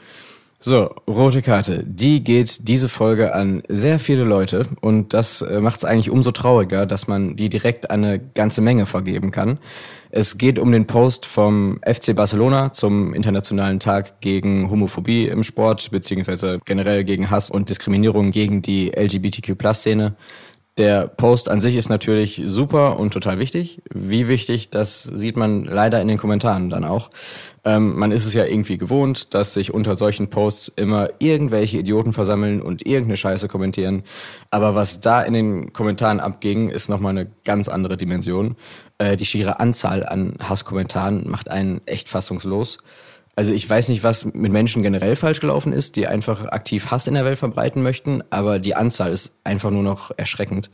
So, 0.66 0.96
rote 1.10 1.42
Karte. 1.42 1.84
Die 1.86 2.24
geht 2.24 2.70
diese 2.70 2.88
Folge 2.88 3.36
an 3.36 3.64
sehr 3.68 4.00
viele 4.00 4.24
Leute 4.24 4.66
und 4.80 5.14
das 5.14 5.42
äh, 5.42 5.60
macht 5.60 5.80
es 5.80 5.84
eigentlich 5.84 6.10
umso 6.10 6.32
trauriger, 6.32 6.86
dass 6.86 7.06
man 7.06 7.36
die 7.36 7.50
direkt 7.50 7.92
eine 7.92 8.18
ganze 8.18 8.62
Menge 8.62 8.86
vergeben 8.86 9.32
kann. 9.32 9.60
Es 10.10 10.38
geht 10.38 10.60
um 10.60 10.72
den 10.72 10.88
Post 10.88 11.26
vom 11.26 11.82
FC 11.86 12.16
Barcelona 12.16 12.72
zum 12.72 13.14
Internationalen 13.14 13.82
Tag 13.82 14.22
gegen 14.22 14.72
Homophobie 14.72 15.28
im 15.28 15.44
Sport, 15.44 15.92
beziehungsweise 15.92 16.60
generell 16.64 17.04
gegen 17.04 17.30
Hass 17.30 17.52
und 17.52 17.68
Diskriminierung 17.68 18.32
gegen 18.32 18.62
die 18.62 18.90
LGBTQ-Plus-Szene. 18.96 20.16
Der 20.80 21.08
Post 21.08 21.50
an 21.50 21.62
sich 21.62 21.76
ist 21.76 21.90
natürlich 21.90 22.42
super 22.48 23.00
und 23.00 23.14
total 23.14 23.38
wichtig. 23.38 23.84
Wie 23.94 24.28
wichtig, 24.28 24.72
das 24.72 25.04
sieht 25.04 25.38
man 25.38 25.66
leider 25.66 26.02
in 26.02 26.08
den 26.08 26.18
Kommentaren 26.18 26.72
dann 26.72 26.84
auch. 26.84 27.12
Ähm, 27.64 27.96
man 27.96 28.12
ist 28.12 28.26
es 28.26 28.34
ja 28.34 28.46
irgendwie 28.46 28.80
gewohnt, 28.80 29.36
dass 29.36 29.54
sich 29.54 29.72
unter 29.72 29.96
solchen 29.96 30.32
Posts 30.32 30.70
immer 30.76 31.10
irgendwelche 31.20 31.78
Idioten 31.78 32.12
versammeln 32.12 32.60
und 32.60 32.88
irgendeine 32.88 33.18
Scheiße 33.18 33.48
kommentieren. 33.50 34.02
Aber 34.50 34.74
was 34.74 35.00
da 35.00 35.22
in 35.22 35.34
den 35.34 35.74
Kommentaren 35.74 36.20
abging, 36.20 36.70
ist 36.70 36.90
nochmal 36.90 37.12
eine 37.12 37.30
ganz 37.46 37.68
andere 37.68 37.96
Dimension. 37.96 38.56
Äh, 38.98 39.16
die 39.16 39.28
schiere 39.28 39.60
Anzahl 39.60 40.04
an 40.04 40.38
Hasskommentaren 40.42 41.30
macht 41.30 41.52
einen 41.52 41.82
echt 41.86 42.10
fassungslos. 42.10 42.80
Also 43.36 43.52
ich 43.52 43.68
weiß 43.68 43.90
nicht, 43.90 44.04
was 44.04 44.26
mit 44.26 44.52
Menschen 44.52 44.84
generell 44.84 45.16
falsch 45.16 45.40
gelaufen 45.40 45.74
ist, 45.74 45.96
die 45.96 46.06
einfach 46.06 46.46
aktiv 46.46 46.92
Hass 46.92 47.08
in 47.08 47.16
der 47.16 47.26
Welt 47.26 47.40
verbreiten 47.40 47.82
möchten, 47.82 48.24
aber 48.30 48.60
die 48.60 48.76
Anzahl 48.76 49.12
ist 49.12 49.36
einfach 49.44 49.72
nur 49.72 49.82
noch 49.82 50.12
erschreckend. 50.18 50.70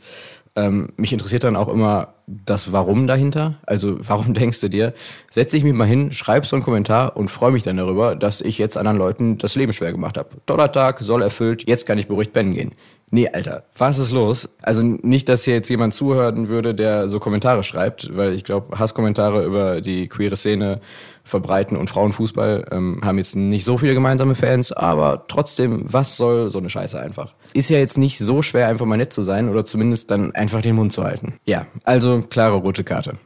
Ähm, 0.56 0.92
mich 0.96 1.12
interessiert 1.12 1.44
dann 1.44 1.56
auch 1.56 1.68
immer 1.68 2.14
das 2.26 2.72
Warum 2.72 3.06
dahinter. 3.06 3.60
Also 3.64 3.96
warum 4.00 4.34
denkst 4.34 4.60
du 4.60 4.68
dir, 4.68 4.92
setz 5.30 5.52
dich 5.52 5.64
mich 5.64 5.72
mal 5.72 5.86
hin, 5.86 6.12
schreib 6.12 6.44
so 6.44 6.56
einen 6.56 6.62
Kommentar 6.62 7.16
und 7.16 7.28
freue 7.28 7.52
mich 7.52 7.62
dann 7.62 7.78
darüber, 7.78 8.14
dass 8.14 8.40
ich 8.42 8.58
jetzt 8.58 8.76
anderen 8.76 8.98
Leuten 8.98 9.38
das 9.38 9.54
Leben 9.54 9.72
schwer 9.72 9.92
gemacht 9.92 10.18
habe. 10.18 10.28
Toller 10.44 10.70
Tag, 10.70 10.98
soll 10.98 11.22
erfüllt, 11.22 11.66
jetzt 11.66 11.86
kann 11.86 11.98
ich 11.98 12.08
beruhigt 12.08 12.32
pennen 12.32 12.52
gehen. 12.52 12.72
Nee, 13.12 13.28
Alter, 13.28 13.64
was 13.76 13.98
ist 13.98 14.12
los? 14.12 14.48
Also 14.62 14.82
nicht, 14.82 15.28
dass 15.28 15.44
hier 15.44 15.54
jetzt 15.54 15.68
jemand 15.68 15.92
zuhören 15.92 16.48
würde, 16.48 16.76
der 16.76 17.08
so 17.08 17.18
Kommentare 17.18 17.64
schreibt, 17.64 18.16
weil 18.16 18.32
ich 18.32 18.44
glaube, 18.44 18.78
Hasskommentare 18.78 19.44
über 19.44 19.80
die 19.80 20.06
queere 20.06 20.36
Szene 20.36 20.80
verbreiten 21.24 21.76
und 21.76 21.90
Frauenfußball 21.90 22.66
ähm, 22.70 23.00
haben 23.02 23.18
jetzt 23.18 23.34
nicht 23.34 23.64
so 23.64 23.78
viele 23.78 23.94
gemeinsame 23.94 24.36
Fans, 24.36 24.70
aber 24.70 25.24
trotzdem, 25.26 25.82
was 25.92 26.16
soll 26.16 26.50
so 26.50 26.58
eine 26.58 26.70
Scheiße 26.70 27.00
einfach? 27.00 27.34
Ist 27.52 27.68
ja 27.68 27.78
jetzt 27.78 27.98
nicht 27.98 28.18
so 28.18 28.42
schwer, 28.42 28.68
einfach 28.68 28.86
mal 28.86 28.96
nett 28.96 29.12
zu 29.12 29.22
sein 29.22 29.48
oder 29.48 29.64
zumindest 29.64 30.12
dann 30.12 30.32
einfach 30.32 30.62
den 30.62 30.76
Mund 30.76 30.92
zu 30.92 31.02
halten. 31.02 31.34
Ja, 31.46 31.66
also 31.82 32.22
klare 32.22 32.56
rote 32.56 32.84
Karte. 32.84 33.18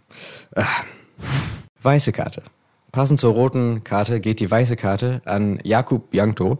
Ah. 0.56 0.64
Weiße 1.82 2.12
Karte. 2.12 2.42
Passend 2.94 3.18
zur 3.18 3.32
roten 3.32 3.82
Karte 3.82 4.20
geht 4.20 4.38
die 4.38 4.48
weiße 4.48 4.76
Karte 4.76 5.20
an 5.24 5.58
Jakub 5.64 6.14
Jankto. 6.14 6.58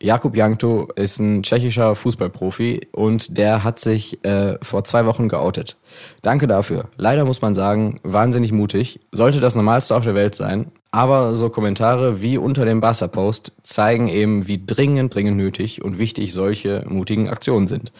Jakub 0.00 0.34
Jankto 0.34 0.88
ist 0.96 1.18
ein 1.18 1.42
tschechischer 1.42 1.94
Fußballprofi 1.94 2.88
und 2.92 3.36
der 3.36 3.64
hat 3.64 3.78
sich 3.78 4.24
äh, 4.24 4.54
vor 4.62 4.84
zwei 4.84 5.04
Wochen 5.04 5.28
geoutet. 5.28 5.76
Danke 6.22 6.46
dafür. 6.46 6.88
Leider 6.96 7.26
muss 7.26 7.42
man 7.42 7.52
sagen, 7.52 8.00
wahnsinnig 8.02 8.50
mutig. 8.50 8.98
Sollte 9.12 9.40
das 9.40 9.56
Normalste 9.56 9.94
auf 9.94 10.04
der 10.04 10.14
Welt 10.14 10.34
sein. 10.34 10.72
Aber 10.90 11.34
so 11.34 11.50
Kommentare 11.50 12.22
wie 12.22 12.38
unter 12.38 12.64
dem 12.64 12.80
Barca-Post 12.80 13.52
zeigen 13.62 14.08
eben, 14.08 14.46
wie 14.48 14.64
dringend, 14.64 15.14
dringend 15.14 15.36
nötig 15.36 15.84
und 15.84 15.98
wichtig 15.98 16.32
solche 16.32 16.84
mutigen 16.88 17.28
Aktionen 17.28 17.66
sind. 17.66 17.92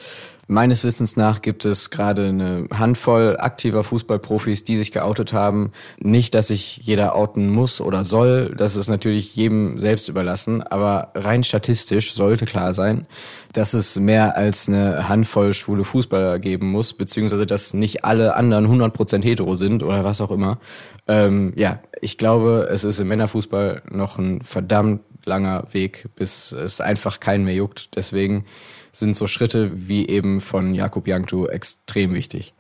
Meines 0.46 0.85
Wissens 0.85 1.16
nach 1.16 1.40
gibt 1.42 1.64
es 1.64 1.90
gerade 1.90 2.26
eine 2.26 2.66
Handvoll 2.72 3.37
aktiver 3.38 3.83
Fußballprofis, 3.83 4.64
die 4.64 4.76
sich 4.76 4.92
geoutet 4.92 5.33
haben. 5.33 5.72
Nicht, 5.98 6.35
dass 6.35 6.48
sich 6.48 6.78
jeder 6.78 7.14
outen 7.14 7.48
muss 7.48 7.80
oder 7.80 8.04
soll, 8.04 8.54
das 8.57 8.76
ist 8.76 8.88
natürlich 8.88 9.35
jedem 9.37 9.78
selbst 9.78 10.09
überlassen, 10.09 10.62
aber 10.62 11.12
rein 11.14 11.44
statistisch 11.44 12.12
sollte 12.12 12.44
klar 12.44 12.74
sein, 12.74 13.07
dass 13.52 13.72
es 13.74 13.98
mehr 13.98 14.37
als 14.37 14.68
eine 14.68 15.09
Handvoll 15.09 15.54
schwule 15.54 15.85
Fußballer 15.85 16.38
geben 16.38 16.70
muss, 16.70 16.92
beziehungsweise 16.92 17.46
dass 17.46 17.72
nicht 17.72 18.04
alle 18.04 18.35
anderen 18.35 18.66
100% 18.66 19.22
hetero 19.22 19.54
sind 19.54 19.83
oder 19.83 20.04
was 20.04 20.20
auch 20.20 20.30
immer. 20.30 20.59
Ähm, 21.07 21.52
ja, 21.57 21.80
ich 22.00 22.18
glaube, 22.18 22.68
es 22.70 22.85
ist 22.85 23.00
im 23.00 23.09
Männerfußball 23.09 23.83
noch 23.90 24.18
ein 24.18 24.42
verdammt 24.42 25.00
langer 25.26 25.66
Weg, 25.72 26.08
bis 26.16 26.52
es 26.52 26.80
einfach 26.80 27.20
keinen 27.20 27.44
mehr 27.44 27.54
juckt. 27.54 27.96
Deswegen 27.96 28.44
sind 28.92 29.16
so 29.16 29.26
Schritte 29.26 29.70
wie 29.74 30.08
eben 30.08 30.40
von 30.40 30.74
Jakub 30.74 31.06
Jankto 31.06 31.46
extrem 31.46 32.14
wichtig. 32.14 32.54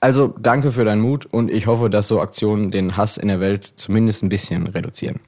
Also 0.00 0.28
danke 0.28 0.72
für 0.72 0.84
deinen 0.84 1.02
Mut 1.02 1.26
und 1.26 1.50
ich 1.50 1.66
hoffe, 1.66 1.90
dass 1.90 2.08
so 2.08 2.20
Aktionen 2.20 2.70
den 2.70 2.96
Hass 2.96 3.18
in 3.18 3.28
der 3.28 3.40
Welt 3.40 3.64
zumindest 3.64 4.22
ein 4.22 4.30
bisschen 4.30 4.66
reduzieren. 4.66 5.20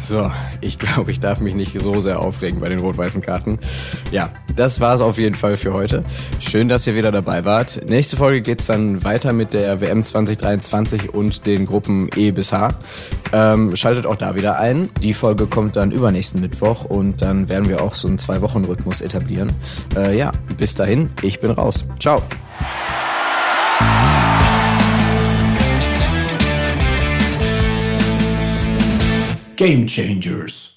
So, 0.00 0.30
ich 0.60 0.78
glaube, 0.78 1.10
ich 1.10 1.20
darf 1.20 1.40
mich 1.40 1.54
nicht 1.54 1.80
so 1.80 2.00
sehr 2.00 2.20
aufregen 2.20 2.60
bei 2.60 2.68
den 2.68 2.80
rot-weißen 2.80 3.22
Karten. 3.22 3.58
Ja, 4.10 4.30
das 4.54 4.80
war's 4.80 5.00
auf 5.00 5.18
jeden 5.18 5.34
Fall 5.34 5.56
für 5.56 5.72
heute. 5.72 6.04
Schön, 6.40 6.68
dass 6.68 6.86
ihr 6.86 6.94
wieder 6.94 7.10
dabei 7.10 7.44
wart. 7.44 7.88
Nächste 7.88 8.16
Folge 8.16 8.42
geht's 8.42 8.66
dann 8.66 9.02
weiter 9.04 9.32
mit 9.32 9.54
der 9.54 9.80
WM 9.80 10.02
2023 10.02 11.14
und 11.14 11.46
den 11.46 11.64
Gruppen 11.64 12.10
E 12.16 12.32
bis 12.32 12.52
H. 12.52 12.74
Ähm, 13.32 13.74
schaltet 13.76 14.06
auch 14.06 14.16
da 14.16 14.34
wieder 14.34 14.58
ein. 14.58 14.90
Die 15.02 15.14
Folge 15.14 15.46
kommt 15.46 15.76
dann 15.76 15.90
übernächsten 15.90 16.40
Mittwoch 16.40 16.84
und 16.84 17.22
dann 17.22 17.48
werden 17.48 17.68
wir 17.68 17.82
auch 17.82 17.94
so 17.94 18.08
einen 18.08 18.18
Zwei-Wochen-Rhythmus 18.18 19.00
etablieren. 19.00 19.54
Äh, 19.96 20.18
ja, 20.18 20.32
bis 20.58 20.74
dahin, 20.74 21.10
ich 21.22 21.40
bin 21.40 21.50
raus. 21.50 21.86
Ciao. 21.98 22.20
Game 29.56 29.86
Changers. 29.86 30.73